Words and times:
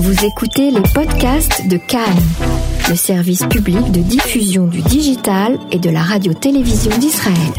Vous 0.00 0.24
écoutez 0.24 0.70
les 0.70 0.86
podcasts 0.94 1.66
de 1.68 1.76
Cannes, 1.76 2.22
le 2.88 2.94
service 2.94 3.44
public 3.46 3.90
de 3.90 3.98
diffusion 3.98 4.68
du 4.68 4.80
digital 4.80 5.58
et 5.72 5.80
de 5.80 5.90
la 5.90 5.98
radio-télévision 5.98 6.96
d'Israël. 7.00 7.50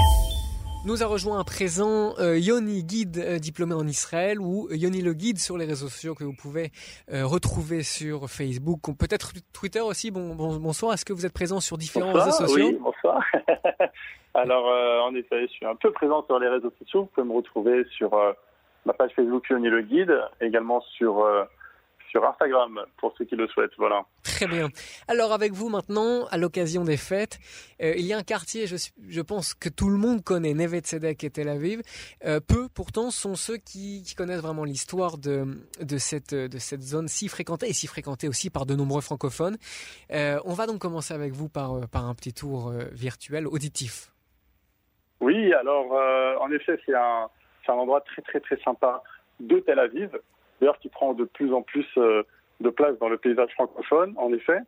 Nous 0.85 1.03
a 1.03 1.05
rejoint 1.05 1.37
à 1.37 1.43
présent 1.43 2.13
euh, 2.17 2.39
Yoni, 2.39 2.85
guide 2.85 3.17
euh, 3.17 3.39
diplômé 3.39 3.73
en 3.73 3.85
Israël, 3.85 4.39
ou 4.39 4.69
Yoni 4.71 5.01
le 5.01 5.11
guide 5.11 5.37
sur 5.37 5.57
les 5.57 5.65
réseaux 5.65 5.89
sociaux 5.89 6.15
que 6.15 6.23
vous 6.23 6.33
pouvez 6.33 6.71
euh, 7.11 7.25
retrouver 7.25 7.83
sur 7.83 8.29
Facebook, 8.29 8.79
peut-être 8.97 9.33
Twitter 9.51 9.81
aussi. 9.81 10.09
Bon, 10.09 10.33
bonsoir, 10.33 10.93
est-ce 10.93 11.03
que 11.03 11.11
vous 11.11 11.25
êtes 11.25 11.33
présent 11.33 11.59
sur 11.59 11.77
différents 11.77 12.13
réseaux 12.13 12.31
sociaux 12.31 12.69
Oui, 12.69 12.79
bonsoir. 12.79 13.21
Alors, 14.33 14.65
en 15.03 15.13
effet, 15.13 15.41
je 15.41 15.51
suis 15.51 15.65
un 15.65 15.75
peu 15.75 15.91
présent 15.91 16.23
sur 16.23 16.39
les 16.39 16.47
réseaux 16.47 16.71
sociaux. 16.79 17.01
Vous 17.01 17.07
pouvez 17.07 17.27
me 17.27 17.35
retrouver 17.35 17.83
sur 17.97 18.11
ma 18.85 18.93
page 18.93 19.11
Facebook 19.13 19.43
Yoni 19.49 19.67
le 19.67 19.81
guide, 19.81 20.17
également 20.39 20.79
sur 20.95 21.27
sur 22.09 22.25
Instagram 22.25 22.79
pour 22.97 23.13
ceux 23.17 23.25
qui 23.25 23.35
le 23.35 23.47
souhaitent. 23.47 23.75
Voilà. 23.77 24.03
Très 24.23 24.47
bien. 24.47 24.67
Alors 25.07 25.31
avec 25.31 25.53
vous 25.53 25.69
maintenant, 25.69 26.25
à 26.31 26.37
l'occasion 26.37 26.83
des 26.83 26.97
fêtes, 26.97 27.39
euh, 27.81 27.93
il 27.97 28.05
y 28.05 28.13
a 28.13 28.17
un 28.17 28.23
quartier, 28.23 28.67
je, 28.67 28.75
je, 29.07 29.21
pense 29.21 29.53
que 29.53 29.69
tout 29.69 29.89
le 29.89 29.97
monde 29.97 30.23
connaît, 30.23 30.53
Neve 30.53 30.79
Tzedek 30.79 31.23
et 31.23 31.29
Tel 31.29 31.49
Aviv. 31.49 31.81
Euh, 32.25 32.39
peu 32.39 32.67
pourtant 32.73 33.11
sont 33.11 33.35
ceux 33.35 33.57
qui, 33.57 34.03
qui 34.03 34.15
connaissent 34.15 34.41
vraiment 34.41 34.63
l'histoire 34.63 35.17
de, 35.17 35.45
de, 35.81 35.97
cette, 35.97 36.33
de 36.33 36.57
cette 36.57 36.81
zone 36.81 37.07
si 37.07 37.27
fréquentée 37.27 37.69
et 37.69 37.73
si 37.73 37.87
fréquentée 37.87 38.27
aussi 38.27 38.49
par 38.49 38.65
de 38.65 38.75
nombreux 38.75 39.01
francophones. 39.01 39.57
Euh, 40.11 40.39
on 40.45 40.53
va 40.53 40.65
donc 40.65 40.79
commencer 40.79 41.13
avec 41.13 41.33
vous 41.33 41.49
par, 41.49 41.87
par 41.89 42.05
un 42.05 42.15
petit 42.15 42.33
tour 42.33 42.71
virtuel 42.91 43.47
auditif. 43.47 44.11
Oui, 45.21 45.53
alors 45.53 45.91
en 46.41 46.49
effet 46.51 46.79
c'est 46.85 46.95
un, 46.95 47.27
un 47.67 47.73
endroit 47.73 48.01
très 48.01 48.21
très 48.21 48.39
très 48.39 48.57
sympa 48.61 49.03
de 49.39 49.59
Tel 49.59 49.79
Aviv 49.79 50.09
d'ailleurs 50.59 50.79
qui 50.79 50.89
prend 50.89 51.13
de 51.13 51.25
plus 51.25 51.53
en 51.53 51.61
plus 51.61 51.87
euh, 51.97 52.23
de 52.59 52.69
place 52.69 52.97
dans 52.99 53.09
le 53.09 53.17
paysage 53.17 53.51
francophone, 53.53 54.13
en 54.17 54.33
effet. 54.33 54.59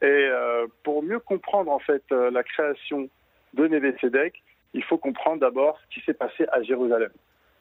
Et 0.00 0.06
euh, 0.06 0.66
pour 0.82 1.02
mieux 1.02 1.20
comprendre 1.20 1.70
en 1.70 1.78
fait 1.78 2.02
euh, 2.12 2.30
la 2.30 2.42
création 2.42 3.08
de 3.54 3.66
Neve 3.66 3.96
Tzedek, 3.96 4.42
il 4.74 4.82
faut 4.84 4.98
comprendre 4.98 5.40
d'abord 5.40 5.78
ce 5.80 5.94
qui 5.94 6.04
s'est 6.04 6.14
passé 6.14 6.46
à 6.52 6.62
Jérusalem. 6.62 7.10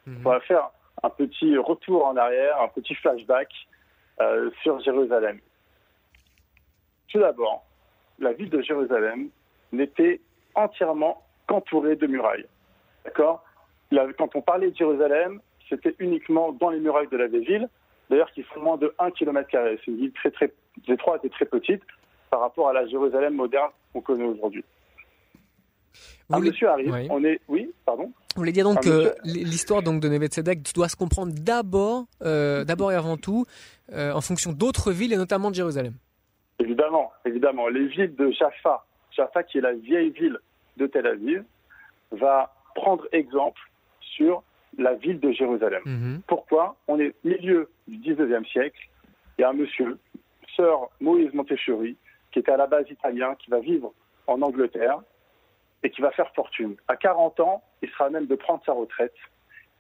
Mhm. 0.05 0.21
On 0.25 0.29
va 0.29 0.39
faire 0.41 0.69
un 1.03 1.09
petit 1.09 1.57
retour 1.57 2.05
en 2.05 2.15
arrière, 2.15 2.61
un 2.61 2.67
petit 2.67 2.95
flashback 2.95 3.49
sur 4.61 4.79
Jérusalem. 4.81 5.39
Tout 7.07 7.19
d'abord, 7.19 7.65
la 8.19 8.33
ville 8.33 8.51
de 8.51 8.61
Jérusalem 8.61 9.29
n'était 9.71 10.21
entièrement 10.53 11.23
qu'entourée 11.47 11.95
de 11.95 12.05
murailles. 12.05 12.45
D'accord? 13.03 13.43
Quand 14.17 14.35
on 14.35 14.41
parlait 14.41 14.69
de 14.69 14.75
Jérusalem, 14.75 15.41
c'était 15.71 15.95
uniquement 15.99 16.51
dans 16.51 16.69
les 16.69 16.79
murailles 16.79 17.07
de 17.11 17.17
la 17.17 17.27
ville, 17.27 17.67
d'ailleurs 18.09 18.31
qui 18.31 18.43
font 18.43 18.61
moins 18.61 18.77
de 18.77 18.93
1 18.99 19.11
km. 19.11 19.49
C'est 19.51 19.91
une 19.91 19.97
ville 19.97 20.11
très 20.11 20.29
très 20.29 20.51
étroite 20.87 21.23
et 21.23 21.29
très 21.29 21.45
petite 21.45 21.81
par 22.29 22.41
rapport 22.41 22.69
à 22.69 22.73
la 22.73 22.85
Jérusalem 22.87 23.33
moderne 23.33 23.71
qu'on 23.93 24.01
connaît 24.01 24.25
aujourd'hui. 24.25 24.63
Un 26.29 26.39
monsieur 26.39 26.69
arrive, 26.69 26.95
on 27.09 27.23
est... 27.25 27.41
Oui, 27.49 27.69
pardon 27.85 28.05
Vous 28.05 28.37
voulez 28.37 28.53
dire 28.53 28.63
donc 28.63 28.83
que 28.83 29.13
l'histoire 29.25 29.81
donc 29.81 30.01
de 30.01 30.07
Neve 30.07 30.29
doit 30.73 30.87
se 30.87 30.95
comprendre 30.95 31.33
d'abord, 31.37 32.05
euh, 32.21 32.63
d'abord 32.63 32.91
et 32.91 32.95
avant 32.95 33.17
tout, 33.17 33.45
euh, 33.91 34.13
en 34.13 34.21
fonction 34.21 34.53
d'autres 34.53 34.91
villes 34.91 35.11
et 35.11 35.17
notamment 35.17 35.49
de 35.49 35.55
Jérusalem 35.55 35.93
Évidemment, 36.59 37.11
évidemment. 37.25 37.67
Les 37.67 37.87
villes 37.87 38.15
de 38.15 38.31
Jaffa, 38.31 38.85
Jaffa 39.11 39.43
qui 39.43 39.57
est 39.57 39.61
la 39.61 39.73
vieille 39.73 40.11
ville 40.11 40.37
de 40.77 40.87
Tel 40.87 41.07
Aviv, 41.07 41.43
va 42.11 42.53
prendre 42.75 43.05
exemple 43.11 43.59
sur 43.99 44.43
la 44.81 44.95
ville 44.95 45.19
de 45.19 45.31
Jérusalem. 45.31 45.81
Mhm. 45.85 46.21
Pourquoi 46.27 46.75
On 46.87 46.99
est 46.99 47.09
au 47.09 47.27
milieu 47.27 47.69
du 47.87 47.97
19e 47.97 48.45
siècle. 48.45 48.79
Il 49.37 49.41
y 49.41 49.43
a 49.43 49.49
un 49.49 49.53
monsieur, 49.53 49.97
Sir 50.55 50.87
Moïse 50.99 51.33
Montefiori, 51.33 51.95
qui 52.31 52.39
était 52.39 52.51
à 52.51 52.57
la 52.57 52.67
base 52.67 52.89
italien, 52.89 53.35
qui 53.35 53.49
va 53.49 53.59
vivre 53.59 53.93
en 54.27 54.41
Angleterre 54.41 54.99
et 55.83 55.89
qui 55.89 56.01
va 56.01 56.11
faire 56.11 56.31
fortune. 56.33 56.75
À 56.87 56.95
40 56.95 57.39
ans, 57.39 57.63
il 57.81 57.89
sera 57.89 58.09
même 58.09 58.27
de 58.27 58.35
prendre 58.35 58.61
sa 58.65 58.73
retraite. 58.73 59.15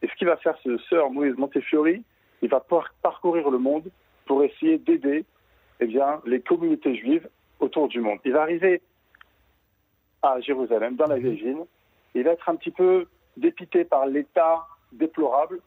Et 0.01 0.07
ce 0.07 0.13
qu'il 0.15 0.27
va 0.27 0.37
faire, 0.37 0.57
ce 0.63 0.77
Sir 0.89 1.09
Moïse 1.09 1.35
Montefiori, 1.37 2.03
il 2.41 2.49
va 2.49 2.63
parcourir 3.01 3.49
le 3.49 3.59
monde 3.59 3.89
pour 4.25 4.43
essayer 4.43 4.77
d'aider 4.77 5.25
eh 5.79 5.85
bien, 5.85 6.21
les 6.25 6.41
communautés 6.41 6.95
juives 6.95 7.27
autour 7.59 7.87
du 7.87 7.99
monde. 7.99 8.19
Il 8.23 8.33
va 8.33 8.43
arriver 8.43 8.81
à 10.21 10.39
Jérusalem, 10.39 10.95
dans 10.95 11.07
la 11.07 11.17
mhm. 11.17 11.29
ville. 11.29 11.57
Il 12.13 12.23
va 12.23 12.31
être 12.31 12.47
un 12.49 12.55
petit 12.55 12.71
peu 12.71 13.07
dépité 13.37 13.85
par 13.85 14.05
l'état 14.05 14.67
déplorable 14.91 15.59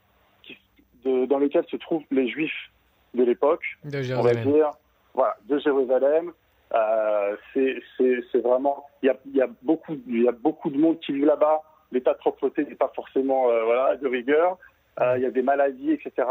dans 1.05 1.39
lequel 1.39 1.65
se 1.71 1.77
trouvent 1.77 2.05
les 2.11 2.29
Juifs 2.29 2.71
de 3.15 3.25
l'époque, 3.25 3.65
on 3.85 4.23
va 4.23 4.35
dire, 4.35 4.71
voilà, 5.13 5.37
de 5.47 5.59
Jérusalem. 5.59 6.33
Euh, 6.73 7.37
c'est 7.55 8.41
vraiment, 8.43 8.87
il 9.03 9.07
y 9.07 9.11
a, 9.11 9.17
y 9.33 9.41
a, 9.41 9.49
beaucoup, 9.63 9.97
il 10.09 10.23
y 10.23 10.29
a 10.29 10.33
beaucoup 10.33 10.71
de 10.71 10.79
monde 10.79 10.99
qui 11.01 11.13
vit 11.13 11.25
là-bas. 11.25 11.63
L'état 11.93 12.15
de 12.15 12.19
propreté 12.19 12.65
n'est 12.65 12.75
pas 12.75 12.91
forcément 12.95 13.49
euh, 13.49 13.63
voilà, 13.65 13.97
de 13.97 14.09
rigueur. 14.09 14.59
Euh, 15.01 15.17
il 15.17 15.23
y 15.23 15.27
a 15.27 15.31
des 15.31 15.43
maladies, 15.43 15.93
etc. 15.93 16.27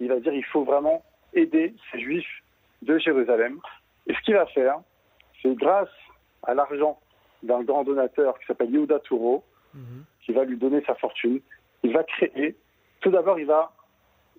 Il 0.00 0.08
va 0.08 0.18
dire, 0.18 0.32
il 0.32 0.44
faut 0.44 0.64
vraiment 0.64 1.04
aider 1.34 1.74
ces 1.92 2.00
Juifs 2.00 2.42
de 2.82 2.98
Jérusalem. 2.98 3.60
Et 4.08 4.14
ce 4.14 4.20
qu'il 4.22 4.34
va 4.34 4.46
faire, 4.46 4.78
c'est 5.42 5.54
grâce 5.54 5.88
à 6.42 6.54
l'argent 6.54 6.98
d'un 7.42 7.62
grand 7.62 7.84
donateur 7.84 8.38
qui 8.38 8.46
s'appelle 8.46 8.70
Yehuda 8.70 8.98
Touro, 9.00 9.44
mhm. 9.74 10.04
qui 10.24 10.32
va 10.32 10.44
lui 10.44 10.56
donner 10.56 10.82
sa 10.86 10.94
fortune, 10.94 11.40
il 11.82 11.92
va 11.92 12.04
créer, 12.04 12.56
tout 13.00 13.10
d'abord, 13.10 13.38
il 13.38 13.46
va 13.46 13.72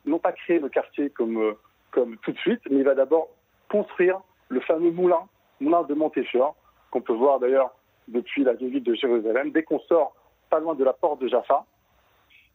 non 0.06 0.20
pas 0.20 0.32
créer 0.32 0.60
le 0.60 0.70
quartier 0.70 1.10
comme, 1.10 1.38
euh, 1.38 1.54
comme 1.92 2.18
tout 2.18 2.32
de 2.32 2.38
suite, 2.40 2.62
mais 2.70 2.78
il 2.78 2.84
va 2.84 2.96
d'abord 2.96 3.30
construire 3.70 4.20
le 4.50 4.60
fameux 4.62 4.92
moulin, 4.92 5.28
moulin 5.60 5.84
de 5.84 5.94
Montéfiore, 5.94 6.56
qu'on 6.92 7.02
peut 7.02 7.14
voir 7.14 7.40
d'ailleurs 7.40 7.76
depuis 8.08 8.44
la 8.44 8.54
ville 8.54 8.84
de 8.84 8.94
Jérusalem. 8.94 9.52
Dès 9.52 9.64
qu'on 9.64 9.80
sort 9.82 10.16
pas 10.50 10.60
loin 10.60 10.76
de 10.76 10.84
la 10.84 10.94
porte 10.94 11.22
de 11.22 11.28
Jaffa, 11.28 11.66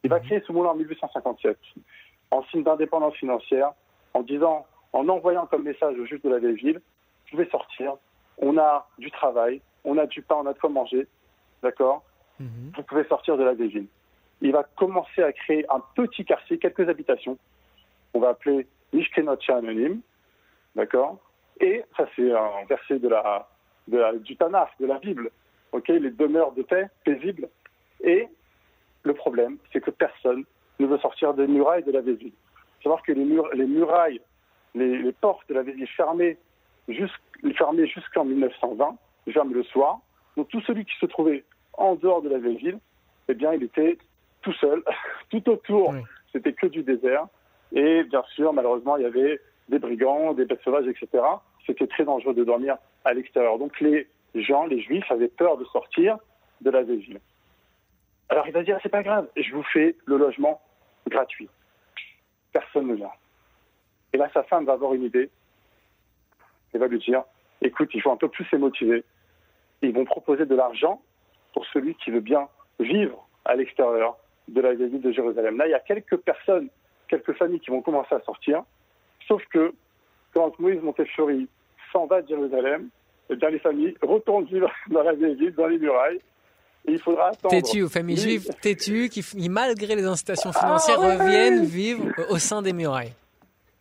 il 0.02 0.10
va 0.10 0.18
mhm. 0.18 0.26
créer 0.26 0.42
ce 0.46 0.52
moulin 0.52 0.70
en 0.70 0.74
1857, 0.74 1.56
en 2.30 2.42
signe 2.44 2.62
d'indépendance 2.62 3.14
financière, 3.14 3.72
en 4.14 4.22
disant, 4.22 4.66
en 4.92 5.08
envoyant 5.08 5.46
comme 5.46 5.62
message 5.62 5.98
aux 5.98 6.06
juifs 6.06 6.22
de 6.22 6.30
la 6.30 6.38
vieille 6.38 6.56
ville, 6.56 6.80
vous 6.80 7.30
pouvez 7.36 7.48
sortir, 7.50 7.94
on 8.38 8.58
a 8.58 8.88
du 8.98 9.10
travail, 9.10 9.60
on 9.84 9.98
a 9.98 10.06
du 10.06 10.22
pain, 10.22 10.36
on 10.36 10.46
a 10.46 10.52
de 10.52 10.58
quoi 10.58 10.70
manger, 10.70 11.06
d'accord? 11.62 12.02
Mhm. 12.40 12.72
Vous 12.76 12.82
pouvez 12.82 13.04
sortir 13.04 13.36
de 13.36 13.44
la 13.44 13.54
vieille 13.54 13.68
ville 13.68 13.86
il 14.42 14.52
va 14.52 14.64
commencer 14.76 15.22
à 15.22 15.32
créer 15.32 15.64
un 15.70 15.80
petit 15.94 16.24
quartier, 16.24 16.58
quelques 16.58 16.88
habitations, 16.88 17.38
on 18.12 18.20
va 18.20 18.30
appeler 18.30 18.66
Mishkenot 18.92 19.38
Anonyme, 19.48 20.00
d'accord? 20.74 21.18
Et 21.60 21.82
ça, 21.96 22.08
c'est 22.16 22.32
un 22.32 22.64
verset 22.68 22.98
de 22.98 23.08
la, 23.08 23.48
du 24.18 24.36
Tanakh, 24.36 24.70
de 24.80 24.86
la 24.86 24.98
Bible, 24.98 25.30
ok? 25.70 25.88
Les 25.88 26.10
demeures 26.10 26.52
de 26.52 26.62
paix 26.62 26.88
paisibles. 27.04 27.48
Et 28.02 28.28
le 29.04 29.14
problème, 29.14 29.58
c'est 29.72 29.80
que 29.80 29.90
personne 29.90 30.44
ne 30.80 30.86
veut 30.86 30.98
sortir 30.98 31.34
des 31.34 31.46
murailles 31.46 31.84
de 31.84 31.92
la 31.92 32.02
faut 32.02 32.82
savoir 32.82 33.02
que 33.02 33.12
les, 33.12 33.24
les 33.54 33.66
murailles, 33.66 34.20
les, 34.74 35.12
portes 35.12 35.48
de 35.48 35.54
la 35.54 35.62
ville 35.62 35.86
fermées 35.96 36.36
jusqu'en 36.88 38.24
1920, 38.24 38.96
ferment 39.32 39.54
le 39.54 39.62
soir. 39.64 40.00
Donc 40.36 40.48
tout 40.48 40.60
celui 40.62 40.84
qui 40.84 40.96
se 41.00 41.06
trouvait 41.06 41.44
en 41.74 41.94
dehors 41.94 42.22
de 42.22 42.28
la 42.28 42.38
ville, 42.38 42.80
eh 43.28 43.34
bien, 43.34 43.52
il 43.52 43.62
était 43.62 43.98
tout 44.42 44.52
seul, 44.54 44.82
tout 45.30 45.48
autour, 45.48 45.94
c'était 46.32 46.52
que 46.52 46.66
du 46.66 46.82
désert. 46.82 47.26
Et 47.72 48.04
bien 48.04 48.22
sûr, 48.34 48.52
malheureusement, 48.52 48.96
il 48.96 49.02
y 49.02 49.06
avait 49.06 49.40
des 49.68 49.78
brigands, 49.78 50.34
des 50.34 50.44
bêtes 50.44 50.62
sauvages, 50.62 50.86
etc. 50.86 51.22
C'était 51.66 51.86
très 51.86 52.04
dangereux 52.04 52.34
de 52.34 52.44
dormir 52.44 52.76
à 53.04 53.14
l'extérieur. 53.14 53.58
Donc 53.58 53.80
les 53.80 54.06
gens, 54.34 54.66
les 54.66 54.80
juifs, 54.80 55.10
avaient 55.10 55.28
peur 55.28 55.56
de 55.56 55.64
sortir 55.64 56.18
de 56.60 56.70
la 56.70 56.82
ville. 56.82 57.20
Alors 58.28 58.46
il 58.46 58.52
va 58.52 58.62
dire, 58.62 58.78
c'est 58.82 58.88
pas 58.88 59.02
grave, 59.02 59.28
je 59.36 59.52
vous 59.54 59.62
fais 59.62 59.96
le 60.06 60.16
logement 60.16 60.60
gratuit. 61.08 61.48
Personne 62.52 62.86
ne 62.86 62.94
vient. 62.94 63.10
Et 64.12 64.18
là, 64.18 64.28
sa 64.32 64.42
femme 64.44 64.64
va 64.64 64.74
avoir 64.74 64.94
une 64.94 65.04
idée. 65.04 65.30
Elle 66.72 66.80
va 66.80 66.88
lui 66.88 66.98
dire, 66.98 67.24
écoute, 67.60 67.90
il 67.94 68.02
faut 68.02 68.10
un 68.10 68.16
peu 68.16 68.28
plus 68.28 68.46
les 68.52 68.58
motiver. 68.58 69.04
Ils 69.82 69.92
vont 69.92 70.04
proposer 70.04 70.46
de 70.46 70.54
l'argent 70.54 71.02
pour 71.52 71.66
celui 71.66 71.94
qui 71.96 72.10
veut 72.10 72.20
bien 72.20 72.48
vivre 72.78 73.26
à 73.44 73.54
l'extérieur, 73.54 74.16
de 74.48 74.60
la 74.60 74.74
ville 74.74 75.00
de 75.00 75.12
Jérusalem. 75.12 75.56
Là, 75.56 75.66
il 75.66 75.70
y 75.70 75.74
a 75.74 75.80
quelques 75.80 76.16
personnes, 76.16 76.68
quelques 77.08 77.32
familles 77.34 77.60
qui 77.60 77.70
vont 77.70 77.82
commencer 77.82 78.14
à 78.14 78.20
sortir, 78.20 78.62
sauf 79.28 79.42
que 79.52 79.72
quand 80.34 80.58
Moïse 80.58 80.80
Montefiori 80.82 81.48
s'en 81.92 82.06
va 82.06 82.22
de 82.22 82.28
Jérusalem, 82.28 82.88
eh 83.30 83.36
bien, 83.36 83.50
les 83.50 83.58
familles 83.58 83.94
retournent 84.02 84.44
vivre 84.44 84.70
dans 84.88 85.02
la 85.02 85.12
vieille 85.12 85.36
ville, 85.36 85.54
dans 85.54 85.66
les 85.66 85.78
murailles, 85.78 86.20
et 86.86 86.92
il 86.92 86.98
faudra 86.98 87.28
attendre. 87.28 87.54
Têtu, 87.54 87.82
aux 87.82 87.88
familles 87.88 88.16
juives 88.16 88.48
têtues 88.60 89.08
qui, 89.08 89.48
malgré 89.48 89.94
les 89.94 90.04
incitations 90.04 90.52
financières, 90.52 90.98
ah, 91.00 91.16
reviennent 91.16 91.64
vivre 91.64 92.04
au 92.28 92.38
sein 92.38 92.60
des 92.60 92.72
murailles. 92.72 93.12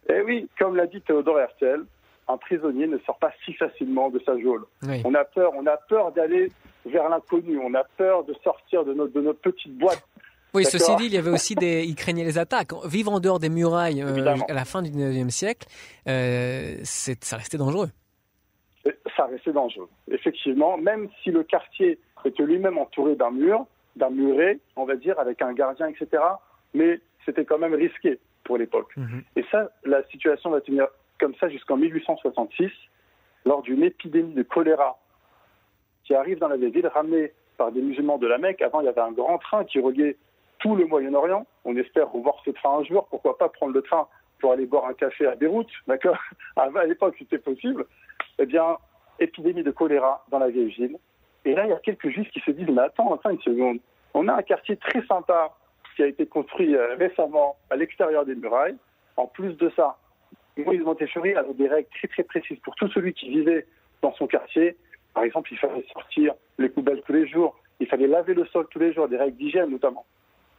Eh 0.07 0.21
oui, 0.21 0.47
comme 0.59 0.75
l'a 0.75 0.85
dit 0.85 1.01
Théodore 1.01 1.39
Herzl, 1.39 1.85
un 2.27 2.37
prisonnier 2.37 2.87
ne 2.87 2.97
sort 2.99 3.17
pas 3.17 3.31
si 3.43 3.53
facilement 3.53 4.09
de 4.09 4.19
sa 4.19 4.37
geôle. 4.37 4.65
On 5.03 5.15
a 5.15 5.23
peur, 5.25 5.51
on 5.55 5.65
a 5.65 5.77
peur 5.77 6.11
d'aller 6.11 6.51
vers 6.85 7.09
l'inconnu, 7.09 7.59
on 7.59 7.73
a 7.73 7.83
peur 7.97 8.23
de 8.23 8.33
sortir 8.43 8.85
de 8.85 8.93
notre, 8.93 9.13
de 9.13 9.21
notre 9.21 9.39
petite 9.39 9.75
boîte 9.77 10.03
Oui, 10.53 10.65
ceci 10.65 10.95
dit, 10.97 11.05
il 11.05 11.13
y 11.13 11.17
avait 11.17 11.29
aussi 11.29 11.55
des, 11.55 11.83
il 11.83 11.95
craignait 11.95 12.25
les 12.25 12.37
attaques. 12.37 12.71
Vivre 12.85 13.11
en 13.11 13.19
dehors 13.19 13.39
des 13.39 13.49
murailles 13.49 14.01
euh, 14.01 14.35
à 14.49 14.53
la 14.53 14.65
fin 14.65 14.81
du 14.81 14.89
19e 14.89 15.29
siècle, 15.29 15.67
euh, 16.07 16.75
ça 16.83 17.37
restait 17.37 17.57
dangereux. 17.57 17.89
Ça 19.15 19.25
restait 19.27 19.53
dangereux. 19.53 19.89
Effectivement, 20.09 20.77
même 20.77 21.09
si 21.23 21.31
le 21.31 21.43
quartier 21.43 21.99
était 22.25 22.43
lui-même 22.43 22.77
entouré 22.77 23.15
d'un 23.15 23.31
mur, 23.31 23.65
d'un 23.95 24.09
muret, 24.09 24.59
on 24.75 24.85
va 24.85 24.95
dire, 24.95 25.19
avec 25.19 25.41
un 25.41 25.53
gardien, 25.53 25.87
etc. 25.87 26.21
Mais 26.73 26.99
c'était 27.25 27.45
quand 27.45 27.57
même 27.57 27.73
risqué 27.73 28.19
pour 28.43 28.57
l'époque. 28.57 28.91
Mhm. 28.97 29.23
Et 29.35 29.45
ça, 29.51 29.69
la 29.85 30.03
situation 30.07 30.49
va 30.49 30.61
tenir 30.61 30.87
comme 31.19 31.35
ça 31.39 31.49
jusqu'en 31.49 31.77
1866, 31.77 32.71
lors 33.45 33.61
d'une 33.61 33.83
épidémie 33.83 34.33
de 34.33 34.43
choléra 34.43 34.97
qui 36.03 36.15
arrive 36.15 36.39
dans 36.39 36.47
la 36.47 36.57
ville, 36.57 36.87
ramenée 36.87 37.31
par 37.57 37.71
des 37.71 37.81
musulmans 37.81 38.17
de 38.17 38.27
la 38.27 38.37
Mecque. 38.37 38.61
Avant, 38.61 38.81
il 38.81 38.85
y 38.85 38.89
avait 38.89 39.01
un 39.01 39.11
grand 39.11 39.37
train 39.37 39.63
qui 39.65 39.79
reliait 39.79 40.17
tout 40.61 40.75
le 40.75 40.85
Moyen-Orient. 40.85 41.45
On 41.65 41.75
espère 41.75 42.11
revoir 42.11 42.35
ce 42.45 42.51
train 42.51 42.79
un 42.79 42.83
jour. 42.83 43.07
Pourquoi 43.09 43.37
pas 43.37 43.49
prendre 43.49 43.73
le 43.73 43.81
train 43.81 44.07
pour 44.39 44.53
aller 44.53 44.65
boire 44.65 44.85
un 44.85 44.93
café 44.93 45.27
à 45.27 45.35
Beyrouth, 45.35 45.69
d'accord? 45.87 46.17
À 46.55 46.85
l'époque, 46.85 47.15
c'était 47.19 47.37
possible. 47.37 47.85
Eh 48.39 48.45
bien, 48.45 48.77
épidémie 49.19 49.63
de 49.63 49.71
choléra 49.71 50.25
dans 50.29 50.39
la 50.39 50.49
vieille 50.49 50.71
ville. 50.71 50.97
Et 51.45 51.53
là, 51.53 51.65
il 51.65 51.69
y 51.69 51.73
a 51.73 51.79
quelques 51.79 52.09
juifs 52.09 52.29
qui 52.31 52.39
se 52.39 52.51
disent, 52.51 52.69
mais 52.69 52.81
attends, 52.81 53.13
attends 53.13 53.31
une 53.31 53.41
seconde. 53.41 53.79
On 54.13 54.27
a 54.27 54.33
un 54.33 54.41
quartier 54.41 54.77
très 54.77 55.05
sympa 55.05 55.55
qui 55.95 56.03
a 56.03 56.07
été 56.07 56.25
construit 56.25 56.75
euh, 56.75 56.95
récemment 56.95 57.57
à 57.69 57.75
l'extérieur 57.75 58.25
des 58.25 58.35
murailles. 58.35 58.77
En 59.17 59.27
plus 59.27 59.53
de 59.57 59.71
ça, 59.75 59.97
Moïse 60.57 60.81
Montefiori 60.81 61.33
avait 61.35 61.53
des 61.53 61.67
règles 61.67 61.89
très 61.89 62.07
très 62.07 62.23
précises 62.23 62.59
pour 62.59 62.75
tout 62.75 62.87
celui 62.89 63.13
qui 63.13 63.29
vivait 63.29 63.65
dans 64.01 64.13
son 64.13 64.27
quartier. 64.27 64.77
Par 65.13 65.23
exemple, 65.23 65.51
il 65.51 65.57
fallait 65.57 65.85
sortir 65.91 66.33
les 66.57 66.69
poubelles 66.69 67.01
tous 67.05 67.13
les 67.13 67.27
jours, 67.27 67.59
il 67.79 67.87
fallait 67.87 68.07
laver 68.07 68.33
le 68.33 68.45
sol 68.45 68.67
tous 68.69 68.79
les 68.79 68.93
jours, 68.93 69.07
des 69.07 69.17
règles 69.17 69.37
d'hygiène 69.37 69.69
notamment. 69.69 70.05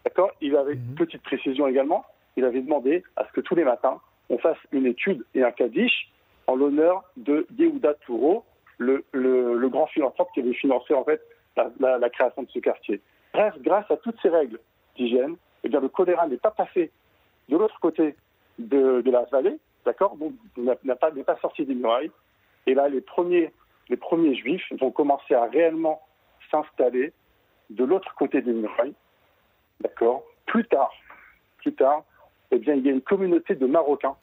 D'accord 0.05 0.31
Il 0.41 0.57
avait 0.57 0.75
mhm. 0.75 0.95
petite 0.97 1.23
précision 1.23 1.67
également. 1.67 2.05
Il 2.37 2.45
avait 2.45 2.63
demandé 2.63 3.05
à 3.17 3.27
ce 3.27 3.33
que 3.33 3.41
tous 3.41 3.55
les 3.55 3.65
matins, 3.65 4.01
on 4.31 4.39
fasse 4.39 4.59
une 4.73 4.87
étude 4.87 5.25
et 5.35 5.43
un 5.43 5.53
kaddish 5.53 6.11
en 6.47 6.57
l'honneur 6.57 7.05
de 7.17 7.47
Yehuda 7.57 7.95
Touro, 8.07 8.45
le, 8.79 9.05
le, 9.13 9.69
grand 9.69 9.87
philanthrope 9.87 10.29
qui 10.35 10.41
avait 10.41 10.55
financé 10.55 10.93
en 10.95 11.05
fait 11.05 11.21
la, 11.57 11.99
la, 11.99 12.11
création 12.11 12.43
de 12.43 12.51
ce 12.51 12.59
quartier. 12.59 13.01
Bref, 13.33 13.55
grâce 13.61 13.89
à 13.91 13.97
toutes 13.97 14.21
ces 14.23 14.29
règles 14.29 14.59
d'hygiène, 14.97 15.37
eh 15.63 15.69
bien, 15.69 15.81
le 15.81 15.89
choléra 15.89 16.27
n'est 16.27 16.39
pas 16.39 16.51
passé 16.51 16.91
de 17.49 17.57
l'autre 17.57 17.79
côté 17.81 18.17
de, 18.59 19.01
de, 19.03 19.11
la 19.11 19.23
vallée, 19.31 19.59
d'accord 19.85 20.17
Donc, 20.17 20.33
n'a 20.57 20.97
pas, 20.97 21.11
pas 21.11 21.37
sorti 21.37 21.65
des 21.65 21.75
murailles. 21.75 22.11
Et 22.67 22.75
là, 22.75 22.89
les 22.89 23.01
premiers, 23.01 23.53
les 23.89 23.97
premiers 23.97 24.35
juifs 24.35 24.65
vont 24.81 24.91
commencer 24.91 25.35
à 25.35 25.47
réellement 25.47 26.03
s'installer 26.51 27.13
de 27.71 27.85
l'autre 27.85 28.15
côté 28.15 28.43
des 28.43 28.53
murailles, 28.53 28.95
d'accord 29.83 30.25
Plus 30.47 30.65
tard, 30.65 30.93
plus 31.59 31.75
tard, 31.75 32.05
eh 32.51 32.59
bien, 32.59 32.75
il 32.75 32.87
y 32.87 32.89
a 32.89 32.93
une 32.93 33.03
communauté 33.03 33.55
de 33.55 33.67
Marocains 33.67 34.17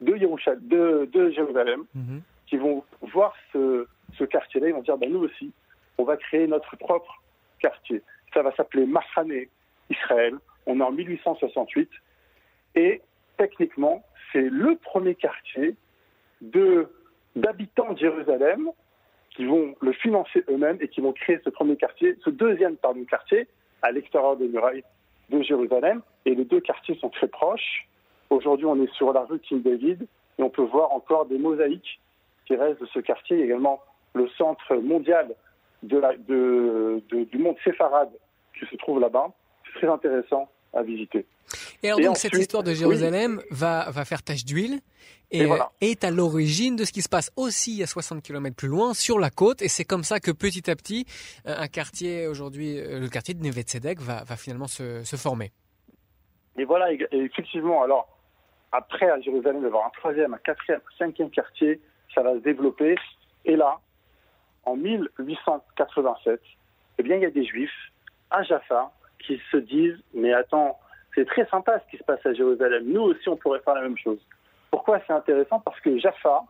de, 0.00 0.12
de, 0.12 1.08
de 1.10 1.30
Jérusalem 1.30 1.84
mhm. 1.94 2.22
qui 2.46 2.56
vont 2.56 2.84
voir 3.00 3.34
ce, 3.52 3.86
ce 4.18 4.24
quartier-là, 4.24 4.68
ils 4.68 4.74
vont 4.74 4.82
dire, 4.82 4.98
ben, 4.98 5.10
nous 5.10 5.24
aussi, 5.24 5.52
on 5.98 6.04
va 6.04 6.16
créer 6.16 6.46
notre 6.46 6.76
propre 6.76 7.22
quartier. 7.58 8.02
Ça 8.34 8.42
va 8.42 8.54
s'appeler 8.54 8.86
Mahane 8.86 9.32
Israël. 9.90 10.34
On 10.66 10.80
est 10.80 10.82
en 10.82 10.92
1868. 10.92 11.88
Et 12.74 13.00
techniquement, 13.38 14.04
c'est 14.32 14.48
le 14.50 14.76
premier 14.76 15.14
quartier 15.14 15.76
de, 16.42 16.88
d'habitants 17.34 17.92
de 17.92 17.98
Jérusalem 17.98 18.70
qui 19.30 19.44
vont 19.44 19.74
le 19.80 19.92
financer 19.92 20.44
eux-mêmes 20.48 20.78
et 20.80 20.88
qui 20.88 21.00
vont 21.00 21.12
créer 21.12 21.38
ce 21.44 21.50
premier 21.50 21.76
quartier, 21.76 22.16
ce 22.24 22.30
deuxième 22.30 22.76
pardon, 22.76 23.04
quartier 23.04 23.46
à 23.86 23.92
l'extérieur 23.92 24.36
des 24.36 24.48
murailles 24.48 24.84
de 25.30 25.40
Jérusalem. 25.42 26.02
Et 26.24 26.34
les 26.34 26.44
deux 26.44 26.60
quartiers 26.60 26.98
sont 26.98 27.08
très 27.08 27.28
proches. 27.28 27.86
Aujourd'hui, 28.30 28.66
on 28.66 28.82
est 28.82 28.92
sur 28.94 29.12
la 29.12 29.20
rue 29.20 29.38
King 29.38 29.62
David 29.62 30.06
et 30.38 30.42
on 30.42 30.50
peut 30.50 30.64
voir 30.64 30.92
encore 30.92 31.26
des 31.26 31.38
mosaïques 31.38 32.00
qui 32.46 32.56
restent 32.56 32.80
de 32.80 32.86
ce 32.86 32.98
quartier. 32.98 33.42
également 33.42 33.80
le 34.14 34.28
centre 34.30 34.74
mondial 34.76 35.34
du 35.82 37.38
monde 37.38 37.56
séfarade 37.62 38.10
qui 38.58 38.66
se 38.66 38.76
trouve 38.76 38.98
là-bas. 38.98 39.30
C'est 39.66 39.80
très 39.80 39.88
intéressant 39.88 40.48
à 40.72 40.82
visiter. 40.82 41.26
Et 41.82 41.88
alors, 41.88 42.00
donc, 42.00 42.16
cette 42.16 42.34
histoire 42.34 42.62
de 42.62 42.74
Jérusalem 42.74 43.40
va, 43.50 43.90
va 43.90 44.04
faire 44.04 44.22
tache 44.22 44.44
d'huile 44.44 44.80
et, 45.30 45.46
est 45.80 46.04
à 46.04 46.10
l'origine 46.10 46.76
de 46.76 46.84
ce 46.84 46.92
qui 46.92 47.02
se 47.02 47.08
passe 47.08 47.30
aussi 47.36 47.82
à 47.82 47.86
60 47.86 48.22
km 48.22 48.54
plus 48.54 48.68
loin, 48.68 48.94
sur 48.94 49.18
la 49.18 49.30
côte. 49.30 49.62
Et 49.62 49.68
c'est 49.68 49.84
comme 49.84 50.04
ça 50.04 50.20
que 50.20 50.30
petit 50.30 50.70
à 50.70 50.76
petit, 50.76 51.06
euh, 51.46 51.54
un 51.58 51.68
quartier 51.68 52.26
aujourd'hui, 52.26 52.78
euh, 52.78 53.00
le 53.00 53.08
quartier 53.08 53.34
de 53.34 53.42
Neve 53.42 53.60
Tzedek, 53.60 54.00
va, 54.00 54.24
va 54.24 54.36
finalement 54.36 54.68
se, 54.68 55.02
se 55.04 55.16
former. 55.16 55.52
Et 56.58 56.64
voilà, 56.64 56.90
effectivement, 57.12 57.82
alors, 57.82 58.08
après 58.72 59.10
à 59.10 59.20
Jérusalem, 59.20 59.56
il 59.56 59.62
va 59.62 59.66
y 59.66 59.68
avoir 59.68 59.86
un 59.86 59.90
troisième, 59.90 60.34
un 60.34 60.38
quatrième, 60.38 60.80
un 60.80 60.98
cinquième 60.98 61.30
quartier, 61.30 61.80
ça 62.14 62.22
va 62.22 62.34
se 62.34 62.38
développer. 62.38 62.96
Et 63.44 63.56
là, 63.56 63.78
en 64.64 64.76
1887, 64.76 66.40
eh 66.98 67.02
bien, 67.02 67.16
il 67.16 67.22
y 67.22 67.26
a 67.26 67.30
des 67.30 67.44
juifs 67.44 67.92
à 68.30 68.42
Jaffa 68.42 68.90
qui 69.18 69.40
se 69.50 69.56
disent, 69.58 69.98
mais 70.14 70.32
attends, 70.32 70.78
c'est 71.16 71.24
très 71.24 71.46
sympa 71.46 71.80
ce 71.80 71.90
qui 71.90 71.96
se 71.96 72.04
passe 72.04 72.24
à 72.24 72.34
Jérusalem. 72.34 72.84
Nous 72.86 73.00
aussi, 73.00 73.28
on 73.28 73.36
pourrait 73.36 73.60
faire 73.60 73.74
la 73.74 73.80
même 73.82 73.96
chose. 73.96 74.18
Pourquoi 74.70 75.00
c'est 75.06 75.14
intéressant? 75.14 75.60
Parce 75.60 75.80
que 75.80 75.98
Jaffa, 75.98 76.44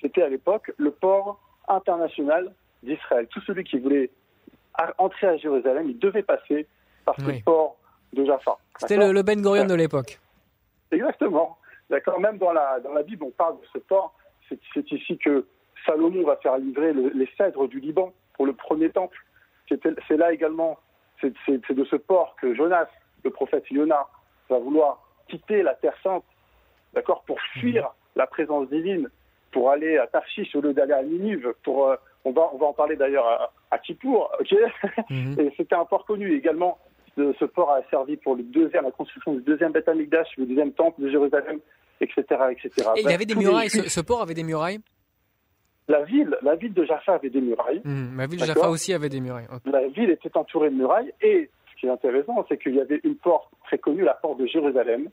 c'était 0.00 0.22
à 0.22 0.28
l'époque 0.28 0.72
le 0.78 0.90
port 0.90 1.38
international 1.68 2.52
d'Israël. 2.82 3.26
Tout 3.28 3.42
celui 3.42 3.62
qui 3.62 3.78
voulait 3.78 4.10
entrer 4.96 5.26
à 5.26 5.36
Jérusalem, 5.36 5.90
il 5.90 5.98
devait 5.98 6.22
passer 6.22 6.66
par 7.04 7.14
ce 7.16 7.42
port 7.44 7.76
de 8.14 8.24
Jaffa. 8.24 8.56
C'était 8.78 8.96
le, 8.96 9.22
Ben 9.22 9.42
Gurion 9.42 9.66
de 9.66 9.74
l'époque. 9.74 10.18
Exactement. 10.90 11.58
D'accord. 11.90 12.18
Même 12.20 12.38
dans 12.38 12.52
la, 12.52 12.80
dans 12.80 12.94
la 12.94 13.02
Bible, 13.02 13.24
on 13.24 13.30
parle 13.30 13.60
de 13.60 13.66
ce 13.72 13.78
port. 13.78 14.14
C'est 14.48 14.90
ici 14.90 15.18
que 15.18 15.44
Salomon 15.84 16.24
va 16.24 16.36
faire 16.36 16.56
livrer 16.56 16.92
les 16.92 17.28
cèdres 17.36 17.68
du 17.68 17.78
Liban 17.78 18.12
pour 18.34 18.46
le 18.46 18.54
premier 18.54 18.88
temple. 18.90 19.18
C'est 19.68 20.16
là 20.16 20.32
également, 20.32 20.78
c'est 21.20 21.30
de 21.30 21.84
ce 21.84 21.96
port 21.96 22.34
que 22.40 22.54
Jonas 22.54 22.88
le 23.24 23.30
prophète 23.30 23.64
Yona 23.70 24.06
va 24.48 24.58
vouloir 24.58 25.00
quitter 25.28 25.62
la 25.62 25.74
Terre 25.74 25.96
Sainte, 26.02 26.24
d'accord, 26.94 27.22
pour 27.24 27.40
fuir 27.58 27.94
la 28.16 28.26
présence 28.26 28.68
divine, 28.68 29.08
pour 29.52 29.70
aller 29.70 29.98
à 29.98 30.06
Tarshish 30.06 30.54
au 30.54 30.60
lieu 30.60 30.72
d'aller 30.72 30.92
à 30.92 31.02
Ninive, 31.02 31.52
pour, 31.62 31.88
euh, 31.88 31.96
on, 32.24 32.32
va, 32.32 32.50
on 32.52 32.58
va 32.58 32.66
en 32.66 32.72
parler 32.72 32.96
d'ailleurs 32.96 33.26
à, 33.26 33.52
à 33.70 33.78
Kippour, 33.78 34.30
ok 34.40 34.54
mhm. 35.10 35.40
Et 35.40 35.52
c'était 35.56 35.74
un 35.74 35.84
port 35.84 36.04
connu 36.04 36.34
également. 36.34 36.78
ce 37.16 37.44
port 37.44 37.70
a 37.70 37.82
servi 37.90 38.16
pour 38.16 38.36
le 38.36 38.42
deuxième, 38.42 38.84
la 38.84 38.90
construction 38.90 39.34
du 39.34 39.42
deuxième 39.42 39.72
Beth 39.72 39.88
Amikdash, 39.88 40.28
le 40.36 40.46
deuxième 40.46 40.72
temple 40.72 41.02
de 41.02 41.10
Jérusalem, 41.10 41.60
etc., 42.00 42.24
etc. 42.50 42.90
Et 42.96 43.02
il 43.02 43.10
y 43.10 43.14
avait 43.14 43.26
des 43.26 43.34
murailles. 43.34 43.70
Ce, 43.70 44.00
port 44.00 44.22
avait 44.22 44.34
des 44.34 44.42
murailles? 44.42 44.80
La 45.88 46.04
ville, 46.04 46.36
la 46.42 46.54
ville 46.54 46.72
de 46.72 46.84
Jaffa 46.84 47.14
avait 47.14 47.30
des 47.30 47.40
murailles. 47.40 47.82
Mhm. 47.84 48.16
la 48.16 48.26
ville 48.26 48.40
de 48.40 48.44
Jaffa 48.44 48.68
aussi 48.68 48.92
avait 48.92 49.08
des 49.08 49.20
murailles. 49.20 49.48
La 49.64 49.88
ville 49.88 50.10
était 50.10 50.36
entourée 50.36 50.70
de 50.70 50.76
murailles 50.76 51.12
et 51.20 51.50
qui 51.80 51.86
est 51.86 51.90
intéressant, 51.90 52.44
c'est 52.48 52.58
qu'il 52.62 52.74
y 52.74 52.80
avait 52.80 53.00
une 53.04 53.16
porte 53.16 53.48
très 53.64 53.78
connue, 53.78 54.02
la 54.02 54.14
porte 54.14 54.38
de 54.38 54.46
Jérusalem, 54.46 55.08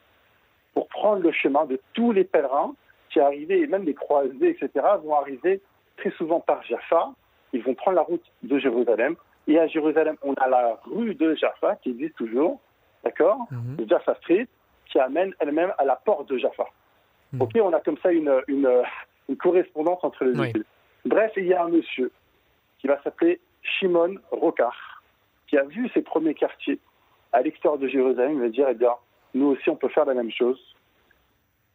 pour 0.74 0.88
prendre 0.89 1.21
le 1.24 1.31
chemin 1.31 1.65
de 1.65 1.79
tous 1.93 2.12
les 2.12 2.25
pèlerins 2.25 2.75
qui 3.09 3.21
arrivaient, 3.21 3.62
et 3.62 3.67
même 3.67 3.83
les 3.83 3.93
croisés, 3.93 4.50
etc., 4.50 4.86
vont 5.03 5.15
arriver 5.15 5.62
très 5.95 6.12
souvent 6.12 6.41
par 6.41 6.62
Jaffa. 6.63 7.09
Ils 7.53 7.63
vont 7.63 7.74
prendre 7.74 7.95
la 7.95 8.03
route 8.03 8.25
de 8.43 8.59
Jérusalem. 8.59 9.15
Et 9.47 9.57
à 9.57 9.67
Jérusalem, 9.67 10.17
on 10.21 10.33
a 10.33 10.50
la 10.50 10.77
rue 10.83 11.15
de 11.15 11.33
Jaffa 11.36 11.77
qui 11.77 11.91
existe 11.91 12.15
toujours, 12.15 12.59
d'accord 13.03 13.47
mm 13.50 13.88
Jaffa 13.88 14.15
Street, 14.15 14.47
qui 14.88 15.00
amène 15.00 15.33
elle-même 15.39 15.74
à 15.77 15.86
la 15.86 15.95
porte 15.95 16.27
de 16.29 16.38
Jaffa. 16.38 16.65
Mhm. 17.31 17.41
Ok, 17.41 17.51
on 17.62 17.71
a 17.71 17.79
comme 17.79 17.97
ça 18.00 18.12
une, 18.12 18.31
une, 18.47 18.69
correspondance 19.38 20.03
entre 20.03 20.25
les 20.25 20.51
deux 20.51 20.65
Bref, 21.05 21.31
il 21.38 21.45
y 21.45 21.53
a 21.53 21.63
un 21.63 21.69
monsieur 21.69 22.12
qui 22.79 22.88
va 22.88 23.01
s'appeler 23.03 23.39
Shimon 23.62 24.15
Rokar 24.31 24.97
qui 25.48 25.58
a 25.58 25.63
vu 25.63 25.89
ces 25.94 26.01
premiers 26.01 26.34
quartiers 26.34 26.80
à 27.34 27.42
l'extérieur 27.42 27.80
de 27.80 27.88
Jérusalem, 27.88 28.34
il 28.34 28.42
va 28.42 28.50
dire, 28.50 28.68
eh 28.70 28.74
bien, 28.74 28.92
nous 29.34 29.48
aussi, 29.48 29.70
on 29.70 29.75
peut 29.75 29.89
faire 29.89 30.06
la 30.06 30.13
même 30.13 30.32
chose. 30.32 30.60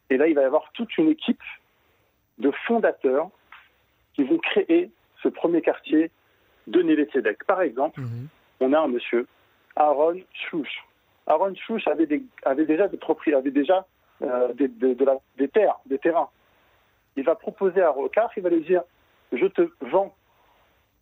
Et 0.09 0.17
là, 0.17 0.27
il 0.27 0.35
va 0.35 0.41
y 0.41 0.45
avoir 0.45 0.71
toute 0.73 0.97
une 0.97 1.09
équipe 1.09 1.41
de 2.37 2.51
fondateurs 2.67 3.29
qui 4.13 4.23
vont 4.23 4.37
créer 4.37 4.91
ce 5.21 5.29
premier 5.29 5.61
quartier 5.61 6.11
de 6.67 6.81
Neve 6.81 7.07
Par 7.47 7.61
exemple, 7.61 8.01
mhm. 8.01 8.27
on 8.59 8.73
a 8.73 8.79
un 8.79 8.87
monsieur, 8.87 9.27
Aaron 9.75 10.19
Chouch. 10.33 10.83
Aaron 11.27 11.55
Chouch 11.55 11.87
avait, 11.87 12.21
avait 12.43 12.65
déjà 12.65 12.87
des 12.87 12.97
propriétés, 12.97 13.37
avait 13.37 13.51
déjà 13.51 13.85
euh, 14.21 14.53
des, 14.53 14.67
de, 14.67 15.05
la, 15.05 15.17
des 15.37 15.47
terres, 15.47 15.79
des 15.85 15.97
terrains. 15.97 16.29
Il 17.15 17.23
va 17.23 17.35
proposer 17.35 17.81
à 17.81 17.89
Rocard, 17.89 18.31
il 18.35 18.43
va 18.43 18.49
lui 18.49 18.61
dire, 18.61 18.83
je 19.31 19.45
te 19.47 19.69
vends 19.81 20.13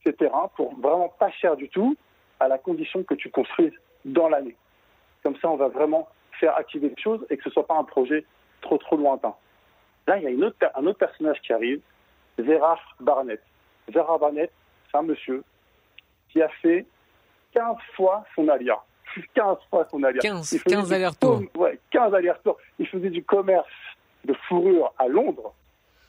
ces 0.04 0.14
terrains 0.14 0.50
pour 0.56 0.76
vraiment 0.80 1.10
pas 1.10 1.32
cher 1.32 1.56
du 1.56 1.70
tout, 1.70 1.96
à 2.42 2.48
la 2.48 2.58
condition 2.58 3.04
que 3.04 3.14
tu 3.14 3.30
construises 3.30 3.74
dans 4.04 4.28
l'année. 4.28 4.56
Comme 5.24 5.36
ça, 5.38 5.50
on 5.50 5.58
va 5.58 5.68
vraiment 5.68 6.10
faire 6.40 6.58
activer 6.58 6.90
les 6.90 7.02
choses 7.02 7.24
et 7.30 7.38
que 7.38 7.44
ce 7.44 7.50
ne 7.50 7.54
soit 7.54 7.68
pas 7.68 7.78
un 7.78 7.84
projet 7.84 8.26
trop 8.62 8.78
trop 8.78 8.98
lointain. 8.98 9.36
Là, 10.08 10.18
il 10.18 10.24
y 10.24 10.28
a 10.28 10.32
une 10.32 10.44
autre, 10.44 10.58
un 10.74 10.86
autre 10.88 10.98
personnage 10.98 11.40
qui 11.42 11.54
arrive, 11.54 11.82
Zerach 12.40 12.80
Barnett. 13.00 13.42
Zerach 13.94 14.20
Barnett, 14.20 14.52
c'est 14.90 14.98
un 14.98 15.04
monsieur 15.04 15.44
qui 16.30 16.42
a 16.42 16.50
fait 16.62 16.86
15 17.54 17.76
fois 17.96 18.26
son 18.36 18.48
alia. 18.48 18.82
15 19.36 19.58
fois 19.70 19.88
son 19.92 20.02
aller 20.04 20.20
15, 20.20 20.64
15 20.64 20.94
allers-retours. 20.94 21.42
Ouais, 21.56 21.80
15 21.92 22.14
allers-retours. 22.14 22.58
Il 22.80 22.88
faisait 22.88 23.10
du 23.10 23.24
commerce 23.24 23.68
de 24.26 24.34
fourrure 24.48 24.94
à 24.98 25.08
Londres. 25.08 25.54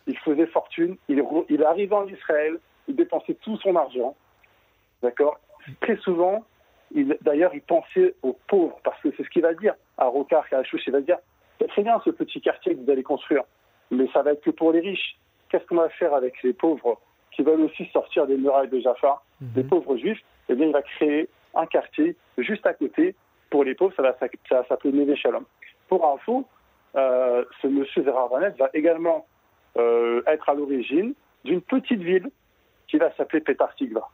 Il 0.06 0.16
faisait 0.18 0.46
fortune. 0.46 0.96
Il, 1.08 1.22
il 1.48 1.64
arrivait 1.64 1.94
en 1.94 2.06
Israël. 2.06 2.58
Il 2.88 2.96
dépensait 2.96 3.34
tout 3.34 3.56
son 3.58 3.76
argent. 3.76 4.16
D'accord? 5.02 5.38
Très 5.80 5.96
souvent, 5.96 6.44
d'ailleurs, 7.22 7.54
il 7.54 7.62
pensait 7.62 8.14
aux 8.22 8.38
pauvres, 8.48 8.78
parce 8.84 9.00
que 9.00 9.10
c'est 9.16 9.24
ce 9.24 9.30
qu'il 9.30 9.42
va 9.42 9.54
dire 9.54 9.74
à 9.98 10.06
Rocard, 10.06 10.44
à 10.52 10.62
Chouche. 10.64 10.82
Il 10.86 10.92
va 10.92 11.00
dire 11.00 11.18
c'est 11.58 11.68
très 11.68 11.82
bien 11.82 12.00
ce 12.04 12.10
petit 12.10 12.40
quartier 12.40 12.74
que 12.74 12.80
vous 12.80 12.90
allez 12.90 13.02
construire, 13.04 13.44
mais 13.90 14.08
ça 14.12 14.22
va 14.22 14.32
être 14.32 14.42
que 14.42 14.50
pour 14.50 14.72
les 14.72 14.80
riches. 14.80 15.16
Qu'est-ce 15.48 15.64
qu'on 15.66 15.76
va 15.76 15.88
faire 15.90 16.14
avec 16.14 16.42
les 16.42 16.52
pauvres 16.52 17.00
qui 17.30 17.42
veulent 17.42 17.60
aussi 17.60 17.86
sortir 17.92 18.26
des 18.26 18.36
murailles 18.36 18.68
de 18.68 18.80
Jaffa, 18.80 19.22
mhm. 19.40 19.52
des 19.52 19.64
pauvres 19.64 19.96
juifs 19.96 20.20
Eh 20.48 20.54
bien, 20.54 20.66
il 20.66 20.72
va 20.72 20.82
créer 20.82 21.28
un 21.54 21.66
quartier 21.66 22.16
juste 22.38 22.66
à 22.66 22.74
côté 22.74 23.14
pour 23.50 23.64
les 23.64 23.74
pauvres. 23.74 23.94
Ça 23.94 24.02
va, 24.02 24.16
s'appeler 24.66 24.92
Neve 24.92 25.14
Shalom. 25.14 25.44
Pour 25.88 26.06
info, 26.08 26.46
euh, 26.96 27.44
ce 27.60 27.66
monsieur 27.68 28.02
Zerah 28.02 28.28
va 28.28 28.70
également 28.74 29.26
euh, 29.76 30.22
être 30.26 30.48
à 30.48 30.54
l'origine 30.54 31.14
d'une 31.44 31.60
petite 31.60 32.00
ville 32.00 32.28
qui 32.88 32.98
va 32.98 33.14
s'appeler 33.14 33.40
Petar 33.40 33.74
Tikva. 33.76 34.08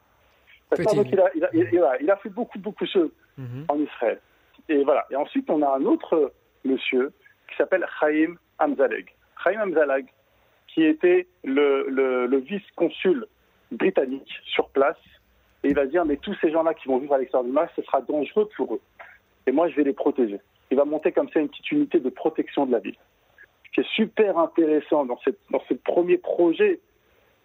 Donc 0.76 1.08
il 1.10 1.20
a, 1.20 1.30
il, 1.34 1.44
a, 1.44 2.00
il 2.00 2.10
a, 2.10 2.16
fait 2.16 2.28
beaucoup, 2.28 2.58
beaucoup 2.58 2.84
de 2.84 2.90
choses 2.90 3.10
mhm. 3.36 3.64
en 3.68 3.78
Israël. 3.78 4.20
Et 4.68 4.84
voilà. 4.84 5.06
Et 5.10 5.16
ensuite, 5.16 5.48
on 5.48 5.62
a 5.62 5.76
un 5.76 5.84
autre 5.84 6.32
monsieur 6.64 7.12
qui 7.48 7.56
s'appelle 7.56 7.86
Chaim 7.98 8.34
Amzaleg. 8.58 9.06
Chaim 9.42 9.60
Amzaleg, 9.60 10.06
qui 10.68 10.84
était 10.84 11.26
le, 11.44 11.86
le, 11.88 12.36
vice-consul 12.38 13.26
britannique 13.72 14.30
sur 14.44 14.68
place. 14.68 14.98
Et 15.64 15.68
il 15.68 15.74
va 15.74 15.86
dire, 15.86 16.04
mais 16.04 16.16
tous 16.16 16.36
ces 16.40 16.50
gens-là 16.50 16.74
qui 16.74 16.88
vont 16.88 16.98
vivre 16.98 17.14
à 17.14 17.18
l'extérieur 17.18 17.44
du 17.44 17.52
Mas, 17.52 17.68
ce 17.74 17.82
sera 17.82 18.00
dangereux 18.02 18.48
pour 18.56 18.74
eux. 18.74 18.80
Et 19.46 19.52
moi, 19.52 19.68
je 19.68 19.76
vais 19.76 19.84
les 19.84 19.92
protéger. 19.92 20.40
Il 20.70 20.76
va 20.76 20.84
monter 20.84 21.12
comme 21.12 21.28
ça 21.30 21.40
une 21.40 21.48
petite 21.48 21.72
unité 21.72 21.98
de 21.98 22.10
protection 22.10 22.66
de 22.66 22.72
la 22.72 22.78
ville. 22.78 22.96
Ce 23.66 23.70
qui 23.72 23.80
est 23.80 23.94
super 23.94 24.38
intéressant 24.38 25.06
dans, 25.06 25.18
cette, 25.24 25.38
dans 25.50 25.62
ce 25.68 25.74
premier 25.74 26.18
projet 26.18 26.80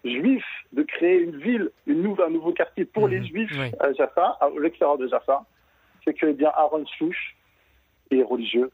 juif 0.04 0.44
de 0.72 0.82
créer 0.82 1.18
une 1.18 1.36
ville, 1.38 1.70
une 1.86 2.02
nouvelle, 2.02 2.26
un 2.26 2.30
nouveau 2.30 2.52
quartier 2.52 2.84
pour 2.84 3.08
les 3.08 3.20
mhm. 3.20 3.26
juifs 3.26 3.58
à 3.80 3.92
Jaffa, 3.92 4.36
à 4.40 4.50
l'extérieur 4.60 4.98
de 4.98 5.08
Jaffa, 5.08 5.44
c'est 6.04 6.14
que 6.14 6.26
eh 6.26 6.32
bien 6.32 6.50
Aaron 6.54 6.84
Souche 6.98 7.36
est 8.10 8.22
religieux, 8.22 8.70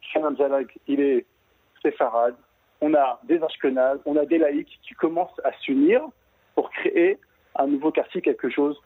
Shannon 0.00 0.36
Zalag, 0.36 0.68
il 0.86 1.00
est 1.00 1.26
séfarade, 1.82 2.36
on 2.80 2.94
a 2.94 3.20
des 3.24 3.42
ashkenazes, 3.42 4.00
on 4.04 4.16
a 4.16 4.26
des 4.26 4.38
laïcs 4.38 4.78
qui 4.82 4.94
commencent 4.94 5.40
à 5.44 5.52
s'unir 5.60 6.02
pour 6.54 6.70
créer 6.70 7.18
un 7.56 7.66
nouveau 7.66 7.90
quartier, 7.90 8.20
quelque 8.20 8.50
chose 8.50 8.78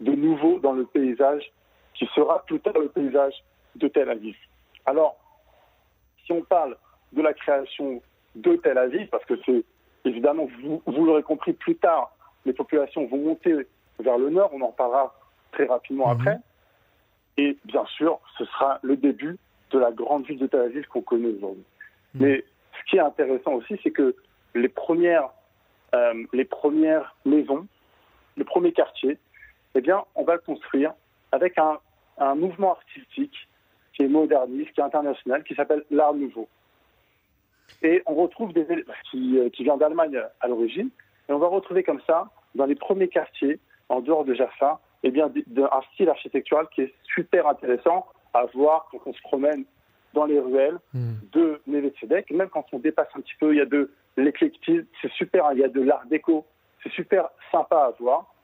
de 0.00 0.12
nouveau 0.12 0.58
dans 0.58 0.72
le 0.72 0.84
paysage 0.84 1.50
qui 1.94 2.06
sera 2.14 2.44
plus 2.44 2.60
tard 2.60 2.78
le 2.78 2.88
paysage 2.88 3.34
de 3.76 3.88
Tel 3.88 4.10
Aviv. 4.10 4.36
Alors, 4.86 5.16
si 6.24 6.32
on 6.32 6.42
parle 6.42 6.76
de 7.12 7.22
la 7.22 7.32
création 7.32 8.02
de 8.34 8.56
Tel 8.56 8.78
Aviv, 8.78 9.08
parce 9.08 9.24
que 9.24 9.34
c'est 9.44 9.64
Évidemment, 10.04 10.48
vous, 10.86 11.04
l'aurez 11.04 11.22
compris 11.22 11.52
plus 11.52 11.76
tard, 11.76 12.14
les 12.44 12.52
populations 12.52 13.06
vont 13.06 13.18
monter 13.18 13.66
vers 14.00 14.18
le 14.18 14.30
nord, 14.30 14.50
on 14.52 14.60
en 14.62 14.72
parlera 14.72 15.14
très 15.52 15.66
rapidement 15.66 16.08
mhm. 16.08 16.20
après. 16.20 16.38
Et 17.36 17.56
bien 17.64 17.84
sûr, 17.96 18.18
ce 18.36 18.44
sera 18.44 18.78
le 18.82 18.96
début 18.96 19.38
de 19.70 19.78
la 19.78 19.92
grande 19.92 20.26
ville 20.26 20.38
de 20.38 20.46
Tel 20.46 20.60
Aviv 20.60 20.86
qu'on 20.88 21.02
connaît 21.02 21.28
aujourd'hui. 21.28 21.64
Mhm. 22.14 22.22
Mais 22.22 22.44
ce 22.78 22.90
qui 22.90 22.96
est 22.96 23.00
intéressant 23.00 23.52
aussi, 23.52 23.78
c'est 23.82 23.92
que 23.92 24.16
les 24.54 24.68
premières, 24.68 25.30
euh, 25.94 26.24
les 26.32 26.44
premières 26.44 27.14
maisons, 27.24 27.66
le 28.36 28.44
premier 28.44 28.72
quartier, 28.72 29.18
eh 29.74 29.80
bien, 29.80 30.02
on 30.14 30.24
va 30.24 30.34
le 30.34 30.40
construire 30.40 30.92
avec 31.30 31.58
un, 31.58 31.78
un 32.18 32.34
mouvement 32.34 32.72
artistique 32.72 33.48
qui 33.94 34.02
est 34.02 34.08
moderniste, 34.08 34.72
qui 34.72 34.80
est 34.80 34.84
international, 34.84 35.44
qui 35.44 35.54
s'appelle 35.54 35.84
l'Art 35.90 36.14
Nouveau. 36.14 36.48
Et 37.82 38.02
on 38.06 38.14
retrouve 38.14 38.52
des 38.52 38.66
qui, 39.10 39.38
euh, 39.38 39.48
qui 39.50 39.64
vient 39.64 39.76
d'Allemagne 39.76 40.20
à 40.40 40.48
l'origine, 40.48 40.90
et 41.28 41.32
on 41.32 41.38
va 41.38 41.48
retrouver 41.48 41.82
comme 41.82 42.00
ça, 42.06 42.30
dans 42.54 42.66
les 42.66 42.74
premiers 42.74 43.08
quartiers, 43.08 43.58
en 43.88 44.00
dehors 44.00 44.24
de 44.24 44.34
Jaffa, 44.34 44.80
eh 45.02 45.10
bien, 45.10 45.26
un 45.26 45.82
style 45.92 46.08
architectural 46.08 46.66
qui 46.74 46.82
est 46.82 46.94
super 47.14 47.46
intéressant 47.48 48.06
à 48.34 48.46
voir 48.54 48.88
quand 48.90 49.00
on 49.06 49.12
se 49.12 49.20
promène 49.22 49.64
dans 50.14 50.26
les 50.26 50.38
ruelles 50.38 50.78
hmm. 50.94 51.14
de 51.32 51.60
Neve 51.66 51.90
Même 52.30 52.48
quand 52.50 52.66
on 52.72 52.78
dépasse 52.78 53.08
un 53.14 53.20
petit 53.20 53.34
peu, 53.40 53.54
il 53.54 53.58
y 53.58 53.60
a 53.60 53.66
de 53.66 53.90
l'éclectisme, 54.16 54.86
c'est 55.00 55.10
super, 55.12 55.46
il 55.52 55.58
y 55.58 55.64
a 55.64 55.68
de 55.68 55.80
l'art 55.80 56.04
déco, 56.06 56.46
c'est 56.82 56.92
super 56.92 57.28
sympa 57.50 57.76
à 57.76 57.90
voir. 57.98 58.34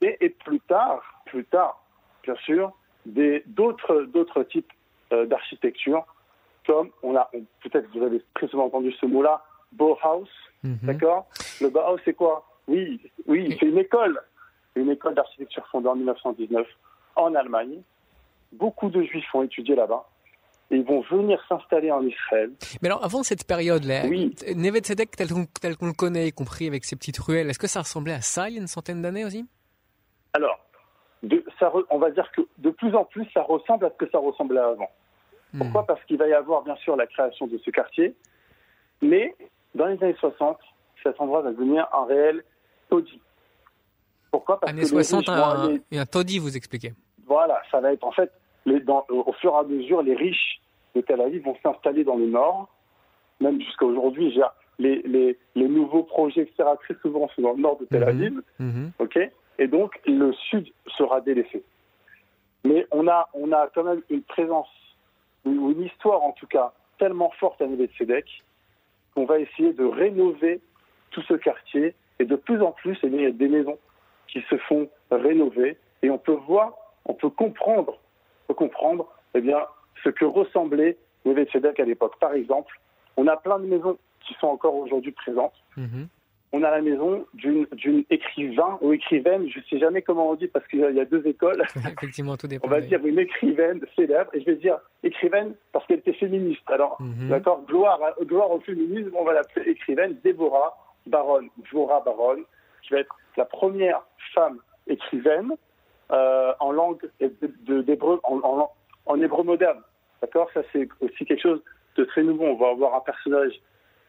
Et, 0.00 0.16
et, 0.20 0.30
plus 0.30 0.60
tard, 0.60 1.02
plus 1.26 1.44
tard, 1.44 1.84
bien 2.22 2.34
sûr, 2.36 2.72
d'autres 3.06 4.02
d'autres 4.02 4.42
types 4.44 4.72
euh, 5.12 5.26
d'architecture 5.26 6.04
comme 6.66 6.90
on 7.02 7.16
a, 7.16 7.30
peut-être 7.62 7.86
vous 7.94 8.02
avez 8.02 8.22
très 8.34 8.48
souvent 8.48 8.66
entendu 8.66 8.92
ce 9.00 9.06
mot-là, 9.06 9.42
Bauhaus, 9.72 10.28
mhm. 10.62 10.78
d'accord 10.82 11.28
Le 11.60 11.68
Bauhaus, 11.70 11.98
c'est 12.04 12.14
quoi 12.14 12.44
Oui, 12.68 13.00
oui, 13.26 13.56
c'est 13.58 13.66
une 13.66 13.78
école, 13.78 14.20
une 14.74 14.90
école 14.90 15.14
d'architecture 15.14 15.66
fondée 15.68 15.88
en 15.88 15.96
1919 15.96 16.66
en 17.16 17.34
Allemagne. 17.34 17.82
Beaucoup 18.52 18.90
de 18.90 19.02
Juifs 19.02 19.34
ont 19.34 19.42
étudié 19.42 19.74
là-bas. 19.74 20.06
Et 20.70 20.76
ils 20.76 20.84
vont 20.84 21.02
venir 21.02 21.38
s'installer 21.48 21.90
en 21.90 22.02
Israël. 22.02 22.50
Mais 22.80 22.88
alors, 22.88 23.04
avant 23.04 23.22
cette 23.22 23.46
période-là, 23.46 24.06
oui. 24.08 24.34
Neve 24.56 24.80
tel 24.80 25.76
qu'on 25.76 25.86
le 25.86 25.92
connaît, 25.92 26.28
y 26.28 26.32
compris 26.32 26.66
avec 26.66 26.86
ses 26.86 26.96
petites 26.96 27.18
ruelles, 27.18 27.50
est-ce 27.50 27.58
que 27.58 27.66
ça 27.66 27.80
ressemblait 27.80 28.14
à 28.14 28.22
ça 28.22 28.48
il 28.48 28.54
y 28.54 28.58
a 28.58 28.60
une 28.62 28.66
centaine 28.66 29.02
d'années 29.02 29.26
aussi? 29.26 29.44
Alors, 30.32 30.58
de, 31.22 31.44
ça, 31.58 31.70
on 31.90 31.98
va 31.98 32.10
dire 32.10 32.30
que 32.32 32.40
de 32.58 32.70
plus 32.70 32.94
en 32.94 33.04
plus, 33.04 33.26
ça 33.34 33.42
ressemble 33.42 33.84
à 33.84 33.90
ce 33.90 33.96
que 33.96 34.10
ça 34.10 34.18
ressemblait 34.18 34.60
avant. 34.60 34.90
Pourquoi? 35.56 35.82
Hmm. 35.82 35.86
Parce 35.86 36.04
qu'il 36.04 36.16
va 36.18 36.28
y 36.28 36.32
avoir 36.32 36.62
bien 36.62 36.76
sûr 36.76 36.96
la 36.96 37.06
création 37.06 37.46
de 37.46 37.58
ce 37.58 37.70
quartier, 37.70 38.14
mais 39.00 39.34
dans 39.74 39.86
les 39.86 40.02
années 40.02 40.16
60, 40.18 40.58
cet 41.02 41.20
endroit 41.20 41.42
va 41.42 41.50
devenir 41.50 41.86
un 41.92 42.04
réel 42.04 42.44
taudis. 42.88 43.20
Pourquoi? 44.30 44.60
Parce 44.60 44.72
années 44.72 44.82
que 44.82 44.88
60, 44.88 45.28
un, 45.28 45.76
un 45.92 46.06
taudis, 46.06 46.38
vous 46.38 46.56
expliquez. 46.56 46.92
Voilà, 47.26 47.60
ça 47.70 47.80
va 47.80 47.92
être 47.92 48.04
en 48.04 48.12
fait, 48.12 48.30
au 48.66 49.32
fur 49.40 49.52
et 49.52 49.58
à 49.58 49.62
mesure, 49.64 50.02
les 50.02 50.14
riches 50.14 50.60
de 50.94 51.00
Tel 51.00 51.20
Aviv 51.20 51.44
vont 51.44 51.56
s'installer 51.62 52.04
dans 52.04 52.16
le 52.16 52.26
nord, 52.26 52.68
même 53.40 53.60
jusqu'à 53.60 53.86
aujourd'hui. 53.86 54.38
Les, 54.78 55.02
les, 55.02 55.38
les, 55.54 55.68
nouveaux 55.68 56.02
projets, 56.02 56.42
etc., 56.42 56.64
très 56.82 56.94
souvent 57.02 57.28
sont 57.36 57.42
dans 57.42 57.52
le 57.52 57.60
nord 57.60 57.78
de 57.78 57.84
Tel 57.84 58.02
mhm. 58.02 58.08
Aviv. 58.08 58.42
Mhm. 58.58 58.92
ok? 58.98 59.18
Et 59.58 59.68
donc, 59.68 60.00
le 60.06 60.32
sud 60.32 60.68
sera 60.96 61.20
délaissé. 61.20 61.62
Mais 62.64 62.86
on 62.90 63.06
a, 63.06 63.28
on 63.34 63.52
a 63.52 63.68
quand 63.74 63.84
même 63.84 64.02
une 64.08 64.22
présence 64.22 64.68
ou 65.44 65.70
une 65.70 65.82
histoire 65.82 66.22
en 66.22 66.32
tout 66.32 66.46
cas 66.46 66.72
tellement 66.98 67.30
forte 67.38 67.60
à 67.60 67.66
Tzedek 67.66 68.44
qu'on 69.14 69.24
va 69.24 69.38
essayer 69.38 69.72
de 69.72 69.84
rénover 69.84 70.60
tout 71.10 71.22
ce 71.22 71.34
quartier 71.34 71.94
et 72.18 72.24
de 72.24 72.36
plus 72.36 72.62
en 72.62 72.72
plus, 72.72 72.98
il 73.02 73.20
y 73.20 73.26
a 73.26 73.30
des 73.30 73.48
maisons 73.48 73.78
qui 74.28 74.42
se 74.48 74.56
font 74.56 74.88
rénover 75.10 75.76
et 76.02 76.10
on 76.10 76.18
peut 76.18 76.38
voir, 76.46 76.72
on 77.04 77.14
peut 77.14 77.30
comprendre, 77.30 77.98
on 78.44 78.54
peut 78.54 78.54
comprendre 78.54 79.08
eh 79.34 79.40
bien, 79.40 79.60
ce 80.04 80.08
que 80.08 80.24
ressemblait 80.24 80.96
Tzedek 81.24 81.80
à 81.80 81.84
l'époque. 81.84 82.18
Par 82.18 82.32
exemple, 82.32 82.80
on 83.16 83.26
a 83.26 83.36
plein 83.36 83.58
de 83.58 83.66
maisons 83.66 83.98
qui 84.20 84.34
sont 84.34 84.46
encore 84.46 84.74
aujourd'hui 84.76 85.12
présentes. 85.12 85.54
Mhm 85.76 86.08
on 86.52 86.62
a 86.62 86.70
la 86.70 86.82
maison 86.82 87.26
d'une 87.34 88.04
écrivain 88.10 88.78
ou 88.82 88.92
écrivaine, 88.92 89.48
je 89.48 89.58
ne 89.58 89.64
sais 89.64 89.78
jamais 89.78 90.02
comment 90.02 90.28
on 90.30 90.34
dit 90.34 90.48
parce 90.48 90.66
qu'il 90.68 90.80
y 90.80 91.00
a 91.00 91.04
deux 91.06 91.26
écoles. 91.26 91.62
Effectivement, 91.76 92.36
tout 92.36 92.46
dépend. 92.46 92.68
On 92.68 92.70
va 92.70 92.82
dire 92.82 93.04
une 93.06 93.18
écrivaine 93.18 93.80
célèbre, 93.96 94.30
et 94.34 94.40
je 94.40 94.46
vais 94.46 94.56
dire 94.56 94.78
écrivaine 95.02 95.54
parce 95.72 95.86
qu'elle 95.86 96.00
était 96.00 96.12
féministe. 96.12 96.62
Alors, 96.66 97.00
mhm. 97.00 97.28
d'accord, 97.30 97.62
gloire, 97.66 97.98
gloire 98.22 98.50
au 98.50 98.60
féminisme, 98.60 99.12
on 99.14 99.24
va 99.24 99.32
l'appeler 99.32 99.70
écrivaine, 99.70 100.16
Déborah 100.22 100.76
Baron, 101.06 101.48
Déborah 101.56 102.00
Baron, 102.00 102.44
qui 102.82 102.92
va 102.92 103.00
être 103.00 103.16
la 103.38 103.46
première 103.46 104.02
femme 104.34 104.58
écrivaine 104.86 105.52
euh, 106.10 106.52
en 106.60 106.72
langue 106.72 107.00
d'hébreu, 107.66 108.20
en, 108.24 108.68
en, 109.06 109.22
hébreu 109.22 109.42
moderne. 109.42 109.80
D'accord 110.20 110.50
Ça, 110.52 110.60
c'est 110.72 110.86
aussi 111.00 111.24
quelque 111.24 111.40
chose 111.40 111.62
de 111.96 112.04
très 112.04 112.22
nouveau. 112.22 112.44
On 112.44 112.56
va 112.56 112.68
avoir 112.68 112.94
un 112.94 113.00
personnage 113.00 113.52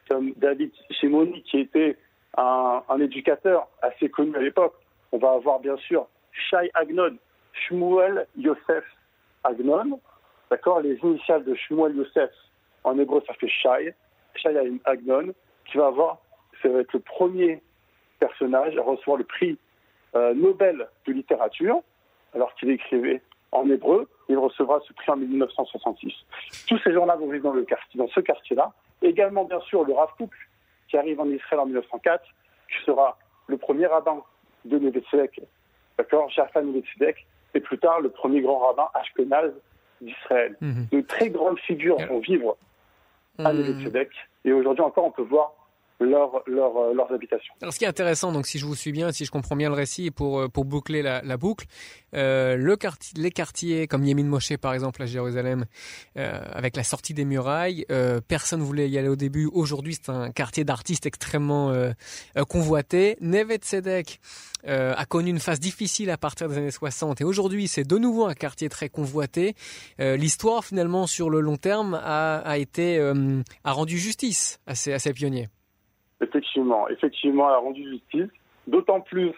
comme 0.08 0.32
David 0.36 0.70
Shimoni 0.90 1.42
qui 1.44 1.60
était 1.60 1.96
un, 2.36 2.98
éducateur 3.00 3.68
assez 3.82 4.08
connu 4.08 4.36
à 4.36 4.40
l'époque. 4.40 4.74
On 5.12 5.18
va 5.18 5.32
avoir 5.32 5.60
bien 5.60 5.76
sûr 5.76 6.06
Shai 6.32 6.70
Agnon, 6.74 7.16
Shmuel 7.52 8.26
Yosef 8.36 8.84
Agnon, 9.44 10.00
d'accord 10.50 10.80
Les 10.80 10.96
initiales 11.02 11.44
de 11.44 11.54
Shmuel 11.54 11.94
Yosef, 11.96 12.30
en 12.82 12.98
hébreu 12.98 13.22
ça 13.26 13.34
fait 13.34 13.48
Shai, 13.48 13.94
Shai 14.34 14.78
Agnon, 14.84 15.32
qui 15.66 15.78
va 15.78 15.86
avoir, 15.86 16.18
ça 16.62 16.68
va 16.68 16.80
être 16.80 16.92
le 16.92 17.00
premier 17.00 17.62
personnage 18.18 18.76
à 18.76 18.82
recevoir 18.82 19.18
le 19.18 19.24
prix 19.24 19.58
euh, 20.16 20.34
Nobel 20.34 20.88
de 21.06 21.12
littérature, 21.12 21.80
alors 22.34 22.54
qu'il 22.54 22.70
écrivait 22.70 23.22
en 23.52 23.68
hébreu. 23.70 24.08
Il 24.28 24.38
recevra 24.38 24.80
ce 24.86 24.92
prix 24.92 25.10
en 25.10 25.16
1966. 25.16 26.12
Tous 26.66 26.78
ces 26.78 26.92
gens-là 26.92 27.16
vont 27.16 27.28
vivre 27.28 27.44
dans, 27.44 27.52
le 27.52 27.64
quartier, 27.64 27.98
dans 27.98 28.08
ce 28.08 28.20
quartier-là. 28.20 28.72
Également, 29.02 29.44
bien 29.44 29.60
sûr, 29.60 29.84
le 29.84 29.92
Rav 29.92 30.10
qui 30.94 30.98
arrive 30.98 31.20
en 31.20 31.28
Israël 31.28 31.60
en 31.60 31.66
1904, 31.66 32.24
qui 32.68 32.84
sera 32.84 33.18
le 33.48 33.56
premier 33.56 33.86
rabbin 33.86 34.22
de 34.64 34.78
Nevetzedek, 34.78 35.40
d'accord, 35.98 36.30
Shafan 36.30 36.62
Nevetzedek, 36.62 37.26
et 37.54 37.60
plus 37.60 37.78
tard 37.78 38.00
le 38.00 38.10
premier 38.10 38.40
grand 38.40 38.58
rabbin 38.58 38.88
Ashkenaz 38.94 39.50
d'Israël. 40.00 40.56
Mhm. 40.60 40.86
De 40.92 41.00
très 41.00 41.30
grandes 41.30 41.58
figures 41.58 41.98
vont 42.06 42.20
vivre 42.20 42.56
à 43.38 43.52
mmh. 43.52 43.90
et 44.44 44.52
aujourd'hui 44.52 44.84
encore 44.84 45.06
on 45.06 45.10
peut 45.10 45.22
voir 45.22 45.54
leur, 46.00 46.42
leur, 46.46 46.76
euh, 46.76 46.94
leurs 46.94 47.12
habitations. 47.12 47.54
Alors, 47.62 47.72
ce 47.72 47.78
qui 47.78 47.84
est 47.84 47.88
intéressant, 47.88 48.32
donc 48.32 48.46
si 48.46 48.58
je 48.58 48.66
vous 48.66 48.74
suis 48.74 48.92
bien, 48.92 49.12
si 49.12 49.24
je 49.24 49.30
comprends 49.30 49.56
bien 49.56 49.68
le 49.68 49.74
récit, 49.74 50.10
pour 50.10 50.40
euh, 50.40 50.48
pour 50.48 50.64
boucler 50.64 51.02
la, 51.02 51.22
la 51.22 51.36
boucle, 51.36 51.66
euh, 52.14 52.56
le 52.56 52.76
quartier, 52.76 53.20
les 53.20 53.30
quartiers 53.30 53.86
comme 53.86 54.04
Yemin 54.04 54.24
Moshe 54.24 54.56
par 54.56 54.74
exemple 54.74 55.02
à 55.02 55.06
Jérusalem, 55.06 55.66
euh, 56.16 56.40
avec 56.52 56.76
la 56.76 56.84
sortie 56.84 57.14
des 57.14 57.24
murailles, 57.24 57.84
euh, 57.90 58.20
personne 58.26 58.60
voulait 58.60 58.88
y 58.88 58.98
aller 58.98 59.08
au 59.08 59.16
début. 59.16 59.48
Aujourd'hui, 59.52 59.94
c'est 59.94 60.10
un 60.10 60.30
quartier 60.30 60.64
d'artistes 60.64 61.06
extrêmement 61.06 61.70
euh, 61.70 61.92
convoité. 62.48 63.16
Neve 63.20 63.56
Tzedek 63.56 64.20
a 64.66 65.04
connu 65.04 65.28
une 65.28 65.40
phase 65.40 65.60
difficile 65.60 66.08
à 66.08 66.16
partir 66.16 66.48
des 66.48 66.56
années 66.56 66.70
60 66.70 67.20
et 67.20 67.24
aujourd'hui, 67.24 67.68
c'est 67.68 67.84
de 67.84 67.98
nouveau 67.98 68.24
un 68.24 68.32
quartier 68.32 68.70
très 68.70 68.88
convoité. 68.88 69.54
L'histoire 69.98 70.64
finalement 70.64 71.06
sur 71.06 71.28
le 71.28 71.40
long 71.40 71.58
terme 71.58 72.00
a, 72.02 72.38
a 72.38 72.56
été 72.56 72.98
a 73.64 73.72
rendu 73.72 73.98
justice 73.98 74.60
à 74.66 74.74
ces, 74.74 74.94
à 74.94 74.98
ces 74.98 75.12
pionniers. 75.12 75.48
Effectivement, 76.20 76.88
effectivement, 76.88 77.48
elle 77.48 77.54
a 77.54 77.58
rendu 77.58 77.88
justice. 77.88 78.30
D'autant 78.66 79.00
plus 79.00 79.32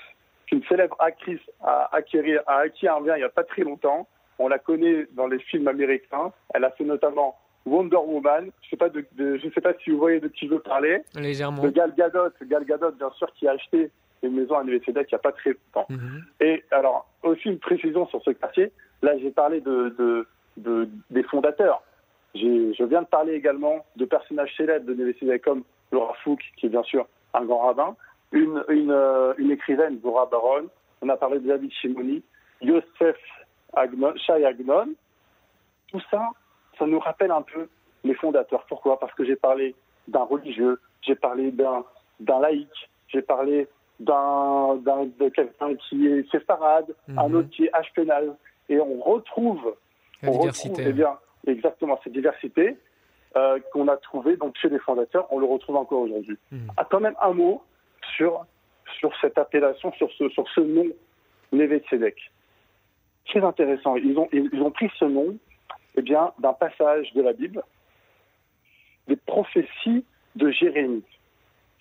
qu'une 0.47 0.63
célèbre 0.65 0.97
actrice 1.01 1.41
a, 1.63 1.89
acquis, 1.93 2.19
a 2.47 2.57
acquis 2.59 2.89
un 2.89 3.01
bien 3.01 3.17
il 3.17 3.21
n'y 3.21 3.25
a 3.25 3.29
pas 3.29 3.45
très 3.45 3.63
longtemps. 3.63 4.07
On 4.39 4.49
la 4.49 4.59
connaît 4.59 5.07
dans 5.13 5.27
les 5.27 5.39
films 5.39 5.67
américains. 5.69 6.33
Elle 6.55 6.65
a 6.65 6.71
fait 6.71 6.85
notamment 6.85 7.37
Wonder 7.65 7.97
Woman. 7.97 8.51
Je 8.63 8.71
sais 8.71 8.77
pas 8.77 8.89
de, 8.89 9.05
je 9.19 9.51
sais 9.53 9.61
pas 9.61 9.73
si 9.83 9.91
vous 9.91 9.99
voyez 9.99 10.21
de 10.21 10.29
qui 10.29 10.47
je 10.47 10.53
veux 10.53 10.61
parler. 10.61 11.03
Légèrement. 11.15 11.63
De 11.63 11.71
Gal 11.71 11.93
Gadot, 11.97 12.31
Gal 12.43 12.65
Gadot 12.65 12.93
bien 12.93 13.11
sûr 13.11 13.33
qui 13.35 13.49
a 13.49 13.53
acheté 13.53 13.91
une 14.23 14.35
maison 14.35 14.57
à 14.57 14.61
l'université 14.61 15.01
il 15.01 15.07
n'y 15.11 15.15
a 15.15 15.19
pas 15.19 15.33
très 15.33 15.51
longtemps. 15.51 15.87
Mhm. 15.89 16.25
Et 16.41 16.65
alors 16.71 17.09
aussi 17.23 17.49
une 17.49 17.59
précision 17.59 18.07
sur 18.07 18.23
ce 18.23 18.31
quartier. 18.31 18.71
Là 19.03 19.19
j'ai 19.19 19.31
parlé 19.31 19.61
de, 19.61 19.95
de, 19.99 20.29
de, 20.59 20.89
des 21.11 21.23
fondateurs. 21.25 21.83
Je 22.35 22.85
viens 22.85 23.03
de 23.03 23.07
parler 23.07 23.33
également 23.33 23.85
de 23.97 24.05
personnages 24.05 24.55
célèbres 24.57 24.85
de 24.85 24.93
l'université 24.93 25.39
comme 25.39 25.65
Laura 25.93 26.15
Fouque, 26.25 26.43
qui 26.57 26.67
est 26.67 26.71
bien 26.71 26.83
sûr 26.83 27.07
un 27.35 27.45
grand 27.45 27.67
rabbin, 27.67 27.97
une, 28.33 28.65
une, 28.69 28.91
euh, 28.91 29.35
une 29.39 29.51
écrivaine, 29.51 29.99
Dora 30.01 30.27
Baron, 30.27 30.69
on 31.03 31.09
a 31.09 31.17
parlé 31.17 31.39
de 31.39 31.47
David 31.49 31.71
Shimoni, 31.73 32.23
Yosef 32.61 33.17
Agnon, 33.75 34.15
Shai 34.17 34.45
Agnon. 34.45 34.89
Tout 35.89 36.01
ça, 36.11 36.31
ça 36.79 36.87
nous 36.87 36.99
rappelle 36.99 37.31
un 37.31 37.43
peu 37.43 37.69
les 38.05 38.15
fondateurs. 38.15 38.65
Pourquoi? 38.69 38.99
Parce 38.99 39.15
que 39.15 39.25
j'ai 39.25 39.37
parlé 39.37 39.75
d'un 40.09 40.25
religieux, 40.25 40.81
j'ai 41.03 41.15
parlé 41.15 41.51
d'un, 41.51 41.85
laïc, 42.41 42.69
j'ai 43.09 43.23
parlé 43.23 43.69
d'un, 44.01 44.77
de 44.77 45.29
quelqu'un 45.29 45.75
qui 45.77 46.07
est 46.07 46.31
séfarade, 46.31 46.95
mm 47.09 47.19
un 47.19 47.35
autre 47.35 47.51
qui 47.51 47.65
est 47.67 47.73
ashkenaz. 47.73 48.35
Et 48.69 48.81
on 48.81 49.01
retrouve, 49.01 49.75
la 50.23 50.31
diversité. 50.31 50.85
eh 50.89 50.93
bien, 50.93 51.17
exactement 51.47 52.01
cette 52.03 52.13
diversité. 52.13 52.77
Euh, 53.37 53.59
qu'on 53.71 53.87
a 53.89 53.99
trouvé 53.99 54.39
donc 54.39 54.57
chez 54.57 54.71
les 54.71 54.79
fondateurs, 54.79 55.27
on 55.31 55.39
le 55.39 55.45
retrouve 55.45 55.77
encore 55.77 56.01
aujourd'hui. 56.01 56.39
Mmh. 56.51 56.69
Ah, 56.79 56.87
quand 56.91 57.01
même 57.01 57.17
un 57.21 57.35
mot 57.35 57.63
sur, 58.17 58.47
sur 58.99 59.13
cette 59.21 59.37
appellation, 59.37 59.93
sur 59.93 60.11
ce, 60.13 60.31
sur 60.31 60.49
ce 60.55 60.61
nom, 60.61 60.87
Neve 61.53 61.81
Tzedek. 61.81 62.17
Très 63.27 63.45
intéressant. 63.45 63.97
Ils 63.97 64.17
ont, 64.17 64.27
ils 64.33 64.63
ont 64.63 64.71
pris 64.71 64.91
ce 64.99 65.05
nom 65.05 65.37
eh 65.97 66.03
bien, 66.03 66.33
d'un 66.39 66.55
passage 66.55 67.13
de 67.13 67.21
la 67.21 67.35
Bible, 67.35 67.63
des 69.07 69.17
prophéties 69.17 70.05
de 70.37 70.51
Jérémie. 70.51 71.05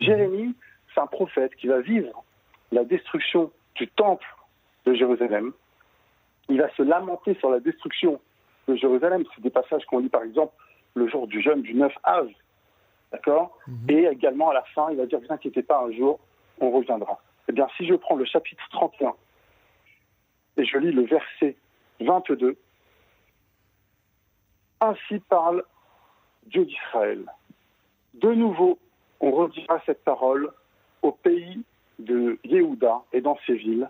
Jérémie, 0.01 0.55
c'est 0.93 0.99
un 0.99 1.07
prophète 1.07 1.55
qui 1.55 1.67
va 1.67 1.79
vivre 1.79 2.25
la 2.73 2.83
destruction 2.83 3.49
du 3.75 3.87
temple 3.87 4.27
de 4.85 4.93
Jérusalem. 4.93 5.53
Il 6.49 6.59
va 6.59 6.69
se 6.75 6.81
lamenter 6.81 7.35
sur 7.35 7.49
la 7.49 7.61
destruction 7.61 8.19
de 8.67 8.75
Jérusalem. 8.75 9.23
C'est 9.35 9.41
des 9.41 9.49
passages 9.49 9.85
qu'on 9.85 9.99
lit 9.99 10.09
par 10.09 10.23
exemple 10.23 10.53
le 10.95 11.07
jour 11.07 11.27
du 11.27 11.41
jeûne 11.41 11.61
du 11.61 11.73
9 11.73 11.93
av. 12.03 12.29
D'accord 13.11 13.57
mhm. 13.67 13.89
Et 13.89 14.05
également 14.05 14.49
à 14.49 14.53
la 14.53 14.63
fin, 14.73 14.89
il 14.91 14.97
va 14.97 15.05
dire, 15.05 15.19
ne 15.21 15.27
vous 15.27 15.33
inquiétez 15.33 15.61
pas, 15.61 15.83
un 15.83 15.91
jour, 15.91 16.19
on 16.59 16.71
reviendra. 16.71 17.21
Eh 17.47 17.51
bien, 17.51 17.67
si 17.77 17.85
je 17.85 17.93
prends 17.93 18.15
le 18.15 18.25
chapitre 18.25 18.63
31 18.71 19.13
et 20.57 20.65
je 20.65 20.77
lis 20.77 20.91
le 20.91 21.03
verset 21.03 21.55
22, 21.99 22.57
ainsi 24.81 25.19
parle 25.29 25.63
Dieu 26.47 26.65
d'Israël. 26.65 27.25
De 28.15 28.33
nouveau, 28.33 28.79
on 29.19 29.31
redira 29.31 29.81
cette 29.85 30.03
parole 30.03 30.51
au 31.01 31.11
pays 31.11 31.63
de 31.99 32.39
Yehuda 32.43 33.03
et 33.13 33.21
dans 33.21 33.37
ses 33.45 33.55
villes, 33.55 33.89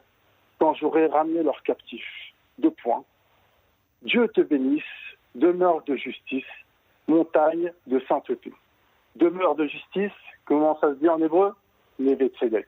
quand 0.60 0.74
j'aurai 0.76 1.08
ramené 1.08 1.44
leurs 1.44 1.62
captifs. 1.64 2.34
Deux 2.58 2.72
points. 2.72 3.04
Dieu 4.04 4.28
te 4.30 4.42
bénisse, 4.42 4.84
demeure 5.34 5.84
de 5.84 5.96
justice, 5.96 6.44
montagne 7.08 7.72
de 7.88 8.00
sainteté. 8.08 8.52
Demeure 9.16 9.56
de 9.56 9.68
justice, 9.68 10.12
comment 10.46 10.78
ça 10.80 10.90
se 10.90 11.00
dit 11.00 11.10
en 11.10 11.22
hébreu? 11.22 11.54
Neve 12.00 12.28
Tzedek. 12.28 12.68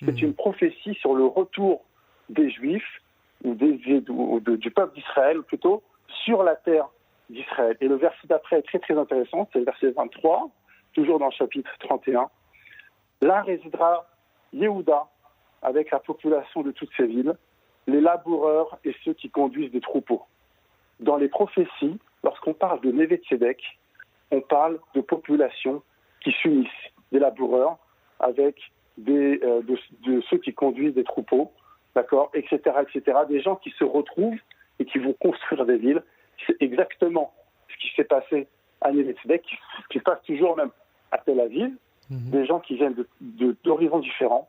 C'est 0.00 0.12
mhm. 0.12 0.28
une 0.28 0.34
prophétie 0.34 0.94
sur 0.94 1.14
le 1.14 1.26
retour 1.26 1.84
des 2.28 2.50
Juifs, 2.50 3.02
ou, 3.44 3.54
des, 3.54 3.72
du 3.72 4.70
peuple 4.70 4.94
d'Israël 4.94 5.42
plutôt, 5.42 5.82
sur 6.24 6.42
la 6.42 6.56
terre 6.56 6.88
d'Israël. 7.28 7.76
Et 7.80 7.88
le 7.88 7.96
verset 7.96 8.26
d'après 8.26 8.58
est 8.58 8.62
très 8.62 8.78
très 8.78 8.96
intéressant, 8.96 9.48
c'est 9.52 9.60
le 9.60 9.64
verset 9.64 9.90
23, 9.90 10.50
toujours 10.94 11.18
dans 11.18 11.26
le 11.26 11.32
chapitre 11.32 11.70
31. 11.80 12.28
Là 13.22 13.42
résidera 13.42 14.06
Yehuda 14.52 15.06
avec 15.62 15.90
la 15.90 15.98
population 15.98 16.62
de 16.62 16.70
toutes 16.70 16.90
ces 16.96 17.06
villes, 17.06 17.34
les 17.86 18.00
laboureurs 18.00 18.78
et 18.84 18.94
ceux 19.04 19.14
qui 19.14 19.30
conduisent 19.30 19.72
des 19.72 19.80
troupeaux. 19.80 20.22
Dans 21.00 21.16
les 21.16 21.28
prophéties, 21.28 21.98
lorsqu'on 22.24 22.54
parle 22.54 22.80
de 22.80 22.90
Neve 22.90 23.16
Tzedek, 23.16 23.62
on 24.30 24.40
parle 24.40 24.78
de 24.94 25.00
populations 25.00 25.82
qui 26.22 26.32
s'unissent, 26.32 26.68
des 27.12 27.18
laboureurs 27.18 27.78
avec 28.20 28.56
des, 28.96 29.40
euh, 29.42 29.62
de, 29.62 30.20
ceux 30.28 30.38
qui 30.38 30.52
conduisent 30.52 30.94
des 30.94 31.04
troupeaux, 31.04 31.52
d'accord, 31.94 32.30
etc., 32.34 32.60
etc., 32.82 33.18
des 33.28 33.40
gens 33.40 33.56
qui 33.56 33.70
se 33.70 33.84
retrouvent 33.84 34.38
et 34.78 34.84
qui 34.84 34.98
vont 34.98 35.14
construire 35.14 35.64
des 35.66 35.76
villes. 35.76 36.02
C'est 36.46 36.56
exactement 36.60 37.32
ce 37.68 37.76
qui 37.78 37.94
s'est 37.96 38.04
passé 38.04 38.46
à 38.80 38.92
Neve 38.92 39.14
Tzedek, 39.16 39.42
qui, 39.42 39.56
qui 39.90 39.98
se 39.98 40.04
passe 40.04 40.22
toujours 40.22 40.56
même 40.56 40.70
à 41.10 41.18
Tel 41.18 41.40
Aviv, 41.40 41.72
mhm. 42.10 42.30
des 42.30 42.46
gens 42.46 42.60
qui 42.60 42.76
viennent 42.76 42.94
d'horizons 43.20 43.98
de, 43.98 44.04
différents, 44.04 44.48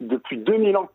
depuis 0.00 0.36
2000 0.38 0.76
ans, 0.76 0.90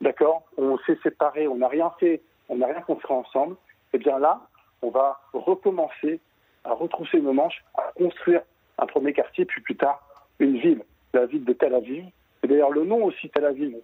d'accord, 0.00 0.42
on 0.56 0.78
s'est 0.86 0.98
séparés, 1.02 1.48
on 1.48 1.56
n'a 1.56 1.68
rien 1.68 1.90
fait, 1.98 2.22
on 2.48 2.56
n'a 2.56 2.66
rien 2.66 2.80
construit 2.82 3.16
ensemble, 3.16 3.54
et 3.54 3.96
eh 3.96 3.98
bien 3.98 4.18
là, 4.18 4.46
on 4.84 4.90
va 4.90 5.18
recommencer 5.32 6.20
à 6.64 6.74
retrousser 6.74 7.20
nos 7.20 7.32
manches, 7.32 7.64
à 7.74 7.90
construire 7.96 8.42
un 8.78 8.86
premier 8.86 9.12
quartier, 9.12 9.44
puis 9.46 9.62
plus 9.62 9.76
tard 9.76 10.00
une 10.38 10.58
ville, 10.58 10.82
la 11.14 11.26
ville 11.26 11.44
de 11.44 11.52
Tel 11.54 11.74
Aviv. 11.74 12.04
Et 12.42 12.46
d'ailleurs, 12.46 12.70
le 12.70 12.84
nom 12.84 13.04
aussi 13.04 13.30
Tel 13.30 13.46
Aviv 13.46 13.76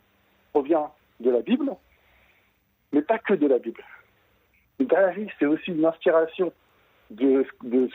provient 0.53 0.91
de 1.21 1.31
la 1.31 1.41
Bible, 1.41 1.75
mais 2.93 3.03
pas 3.03 3.19
que 3.19 3.35
de 3.35 3.47
la 3.47 3.59
Bible. 3.59 3.83
Tel 4.79 5.05
Aviv, 5.05 5.31
c'est 5.39 5.47
aussi 5.47 5.71
une 5.71 5.85
inspiration 5.87 6.53
de, 7.11 7.47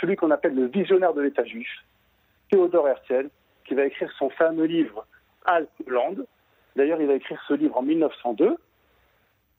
celui 0.01 0.15
qu'on 0.15 0.31
appelle 0.31 0.55
le 0.55 0.65
visionnaire 0.65 1.13
de 1.13 1.21
l'État 1.21 1.45
juif, 1.45 1.69
Théodore 2.49 2.89
Herzl, 2.89 3.29
qui 3.65 3.75
va 3.75 3.85
écrire 3.85 4.11
son 4.17 4.29
fameux 4.31 4.65
livre 4.65 5.05
Altland. 5.45 6.25
D'ailleurs, 6.75 7.01
il 7.01 7.07
va 7.07 7.13
écrire 7.13 7.41
ce 7.47 7.53
livre 7.53 7.77
en 7.77 7.81
1902, 7.83 8.57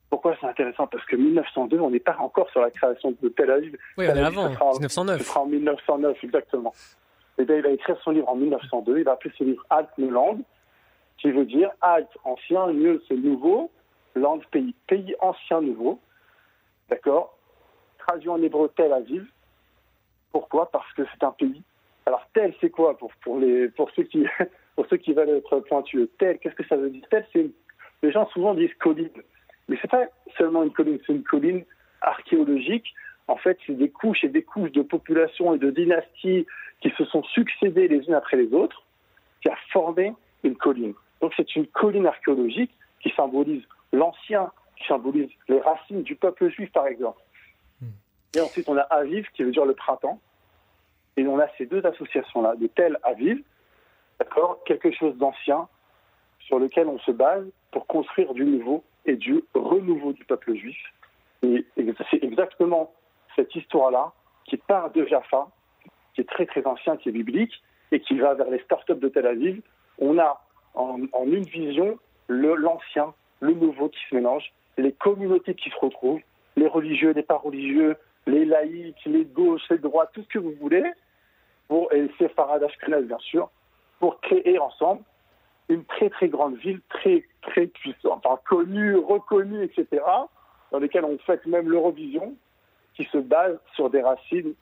pourquoi 0.09 0.35
c'est 0.39 0.47
intéressant? 0.47 0.87
Parce 0.87 1.05
que 1.05 1.15
1902, 1.15 1.79
on 1.79 1.89
n'est 1.89 1.99
pas 1.99 2.15
encore 2.19 2.49
sur 2.51 2.61
la 2.61 2.71
création 2.71 3.13
de 3.21 3.29
Tel 3.29 3.51
Aviv. 3.51 3.77
Oui, 3.97 4.05
on 4.09 4.15
est 4.15 4.21
avant, 4.21 4.49
1909. 4.49 5.19
Ce 5.19 5.23
sera 5.25 5.41
en 5.41 5.45
1909, 5.47 6.23
exactement. 6.23 6.73
Et 7.37 7.45
bien, 7.45 7.57
il 7.57 7.61
va 7.61 7.69
écrire 7.69 7.97
son 8.03 8.11
livre 8.11 8.29
en 8.29 8.35
1902. 8.35 8.99
Il 8.99 9.03
va 9.03 9.13
appeler 9.13 9.33
ce 9.37 9.43
livre 9.43 9.65
Alt 9.69 9.89
Land, 9.97 10.39
qui 11.17 11.31
veut 11.31 11.45
dire 11.45 11.71
Alt, 11.81 12.07
ancien, 12.23 12.67
mieux, 12.67 13.03
c'est 13.07 13.17
nouveau, 13.17 13.69
Land, 14.15 14.39
pays. 14.51 14.73
Pays 14.87 15.15
ancien, 15.19 15.61
nouveau. 15.61 15.99
D'accord? 16.89 17.37
Traduit 17.99 18.29
en 18.29 18.41
hébreu 18.41 18.71
Tel 18.75 18.93
Aviv. 18.93 19.25
Pourquoi? 20.31 20.71
Parce 20.71 20.91
que 20.93 21.03
c'est 21.11 21.23
un 21.25 21.31
pays. 21.31 21.61
Alors, 22.05 22.25
tel, 22.33 22.53
c'est 22.61 22.69
quoi 22.69 22.97
pour, 22.97 23.11
pour, 23.21 23.39
les, 23.39 23.67
pour, 23.69 23.91
ceux 23.91 24.03
qui, 24.03 24.25
pour 24.75 24.85
ceux 24.87 24.97
qui 24.97 25.11
veulent 25.11 25.29
être 25.29 25.59
pointueux? 25.59 26.09
Tel, 26.17 26.39
qu'est-ce 26.39 26.55
que 26.55 26.65
ça 26.67 26.77
veut 26.77 26.89
dire? 26.89 27.03
Tel, 27.09 27.27
c'est. 27.33 27.49
Les 28.03 28.11
gens 28.11 28.27
souvent 28.29 28.53
disent 28.53 28.73
colline. 28.79 29.09
Mais 29.67 29.77
c'est 29.81 29.89
pas 29.89 30.05
seulement 30.37 30.63
une 30.63 30.71
colline, 30.71 30.99
c'est 31.05 31.13
une 31.13 31.23
colline 31.23 31.65
archéologique. 32.01 32.93
En 33.27 33.35
fait, 33.35 33.57
c'est 33.65 33.73
des 33.73 33.89
couches 33.89 34.23
et 34.23 34.29
des 34.29 34.43
couches 34.43 34.71
de 34.71 34.81
populations 34.81 35.53
et 35.53 35.57
de 35.57 35.69
dynasties 35.71 36.45
qui 36.81 36.89
se 36.97 37.05
sont 37.05 37.23
succédées 37.23 37.87
les 37.87 38.05
unes 38.07 38.13
après 38.13 38.37
les 38.37 38.53
autres, 38.53 38.83
qui 39.41 39.49
a 39.49 39.55
formé 39.71 40.13
une 40.43 40.55
colline. 40.55 40.93
Donc 41.21 41.33
c'est 41.35 41.55
une 41.55 41.67
colline 41.67 42.05
archéologique 42.05 42.71
qui 43.01 43.11
symbolise 43.15 43.63
l'ancien, 43.91 44.51
qui 44.77 44.87
symbolise 44.87 45.29
les 45.49 45.59
racines 45.59 46.03
du 46.03 46.15
peuple 46.15 46.49
juif, 46.49 46.71
par 46.71 46.87
exemple. 46.87 47.21
Hmm. 47.81 47.87
Et 48.35 48.41
ensuite, 48.41 48.69
on 48.69 48.77
a 48.77 48.81
Aviv, 48.81 49.27
qui 49.33 49.43
veut 49.43 49.51
dire 49.51 49.65
le 49.65 49.73
printemps. 49.73 50.19
Et 51.17 51.25
on 51.25 51.39
a 51.39 51.47
ces 51.57 51.65
deux 51.65 51.83
associations-là, 51.83 52.55
de 52.55 52.67
Tel 52.67 52.99
Aviv, 53.01 53.41
d'accord, 54.19 54.63
quelque 54.65 54.91
chose 54.91 55.17
d'ancien 55.17 55.67
sur 56.39 56.59
lequel 56.59 56.87
on 56.87 56.99
se 56.99 57.11
base 57.11 57.45
pour 57.71 57.87
construire 57.87 58.33
du 58.33 58.45
nouveau 58.45 58.83
et 59.05 59.15
du 59.15 59.43
renouveau 59.53 60.13
du 60.13 60.23
peuple 60.25 60.55
juif. 60.55 60.77
Et, 61.43 61.65
c'est 62.11 62.23
exactement 62.23 62.91
cette 63.35 63.53
histoire-là 63.55 64.11
qui 64.45 64.57
part 64.57 64.91
de 64.91 65.05
Jaffa, 65.05 65.47
qui 66.13 66.21
est 66.21 66.29
très 66.29 66.45
très 66.45 66.65
ancien, 66.65 66.97
qui 66.97 67.09
est 67.09 67.11
biblique, 67.11 67.53
et 67.91 67.99
qui 67.99 68.17
va 68.17 68.33
vers 68.33 68.49
les 68.49 68.59
startups 68.59 68.95
de 68.95 69.07
Tel 69.09 69.27
Aviv. 69.27 69.61
On 69.99 70.17
a 70.17 70.41
en, 70.73 70.97
une 71.25 71.43
vision 71.43 71.97
l'ancien, 72.29 73.13
le, 73.39 73.53
nouveau 73.53 73.89
qui 73.89 73.99
se 74.09 74.15
mélange, 74.15 74.51
les 74.77 74.91
communautés 74.91 75.55
qui 75.55 75.69
se 75.69 75.75
retrouvent, 75.79 76.21
les 76.55 76.67
religieux, 76.67 77.11
les 77.11 77.23
pas 77.23 77.37
religieux, 77.37 77.95
les 78.25 78.45
laïcs, 78.45 79.05
les 79.05 79.25
gauches, 79.25 79.67
les 79.69 79.77
droits, 79.77 80.07
tout 80.07 80.21
ce 80.23 80.27
que 80.27 80.39
vous 80.39 80.53
voulez, 80.59 80.83
pour, 81.67 81.91
et 81.93 82.09
Farad 82.35 82.63
Ashkenaz 82.63 83.03
bien 83.03 83.19
sûr, 83.19 83.49
pour 83.99 84.19
créer 84.21 84.59
ensemble 84.59 85.01
une 85.69 85.83
très 85.85 86.09
très 86.09 86.29
grande 86.29 86.55
ville, 86.57 86.81
très 86.89 87.23
très 87.41 87.67
puissante, 87.67 88.25
enfin 88.25 88.39
connue, 88.47 88.95
reconnue, 88.95 89.63
etc., 89.63 90.03
dans 90.71 90.79
lesquelles 90.79 91.05
on 91.05 91.17
fait 91.19 91.45
même 91.45 91.69
l'Eurovision, 91.69 92.35
qui 92.95 93.05
se 93.05 93.17
base 93.17 93.57
sur 93.75 93.89
des 93.89 94.01
racines 94.01 94.53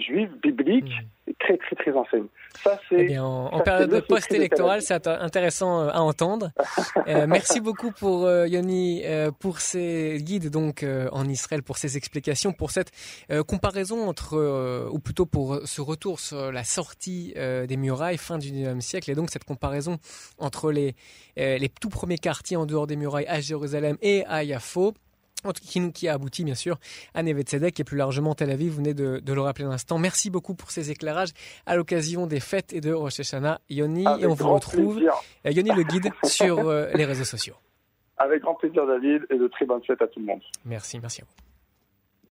juive, 0.00 0.30
biblique, 0.42 0.92
et 1.26 1.34
très 1.38 1.56
très 1.56 1.76
très 1.76 1.92
ancienne. 1.92 2.26
Ça 2.62 2.78
c'est. 2.88 3.06
Eh 3.10 3.18
en, 3.18 3.60
période 3.60 4.06
post-électorale, 4.06 4.82
c'est 4.82 5.06
intéressant 5.06 5.82
euh, 5.82 5.88
à 5.88 6.00
entendre. 6.00 6.50
euh, 7.08 7.26
merci 7.26 7.60
beaucoup 7.60 7.90
pour 7.92 8.26
euh, 8.26 8.46
Yoni 8.46 9.02
euh, 9.04 9.30
pour 9.30 9.60
ces 9.60 10.18
guides 10.20 10.50
donc 10.50 10.84
en 11.12 11.28
Israël, 11.28 11.62
pour 11.62 11.78
ces 11.78 11.96
explications, 11.96 12.52
pour 12.52 12.70
cette 12.70 12.90
comparaison 13.46 14.08
entre, 14.08 14.88
ou 14.90 14.98
plutôt 14.98 15.26
pour 15.26 15.60
ce 15.64 15.80
retour 15.80 16.20
sur 16.20 16.52
la 16.52 16.64
sortie 16.64 17.34
des 17.34 17.76
murailles 17.76 18.18
fin 18.18 18.38
du 18.38 18.48
19e 18.48 18.80
siècle, 18.80 19.10
et 19.10 19.14
donc 19.14 19.30
cette 19.30 19.44
comparaison 19.44 19.98
entre 20.38 20.70
les 20.70 20.94
les 21.36 21.68
tout 21.68 21.88
premiers 21.88 22.18
quartiers 22.18 22.56
en 22.56 22.66
dehors 22.66 22.86
des 22.86 22.96
murailles 22.96 23.26
à 23.26 23.40
Jérusalem 23.40 23.96
et 24.02 24.24
à 24.26 24.44
Yafo 24.44 24.94
qui, 25.52 25.92
qui 25.92 26.08
a 26.08 26.14
abouti 26.14 26.44
bien 26.44 26.54
sûr 26.54 26.78
à 27.14 27.22
Neve 27.22 27.42
Tzedek 27.42 27.78
et 27.80 27.84
plus 27.84 27.96
largement 27.96 28.34
Tel 28.34 28.50
Aviv, 28.50 28.70
vous 28.70 28.76
venez 28.78 28.94
de, 28.94 29.20
le 29.26 29.40
rappeler 29.40 29.64
un 29.64 29.70
instant. 29.70 29.98
Merci 29.98 30.30
beaucoup 30.30 30.54
pour 30.54 30.70
ces 30.70 30.90
éclairages 30.90 31.30
à 31.66 31.76
l'occasion 31.76 32.26
des 32.26 32.40
fêtes 32.40 32.72
et 32.72 32.80
de 32.80 32.92
Rosh 32.92 33.20
Hashanah. 33.20 33.60
Yoni, 33.70 34.04
et 34.20 34.26
on 34.26 34.34
vous 34.34 34.52
retrouve, 34.52 34.98
euh, 34.98 35.50
Yoni 35.50 35.70
le 35.70 35.82
guide, 35.82 36.10
sur 36.24 36.68
euh, 36.68 36.90
les 36.94 37.04
réseaux 37.04 37.24
sociaux. 37.24 37.54
Avec 38.16 38.42
grand 38.42 38.54
plaisir 38.54 38.86
David 38.86 39.26
et 39.30 39.38
de 39.38 39.48
très 39.48 39.66
bonnes 39.66 39.82
fêtes 39.82 40.02
à 40.02 40.06
tout 40.06 40.20
le 40.20 40.26
monde. 40.26 40.40
Merci, 40.64 40.98
merci 41.00 41.22
à 41.22 41.24
vous. 41.24 41.53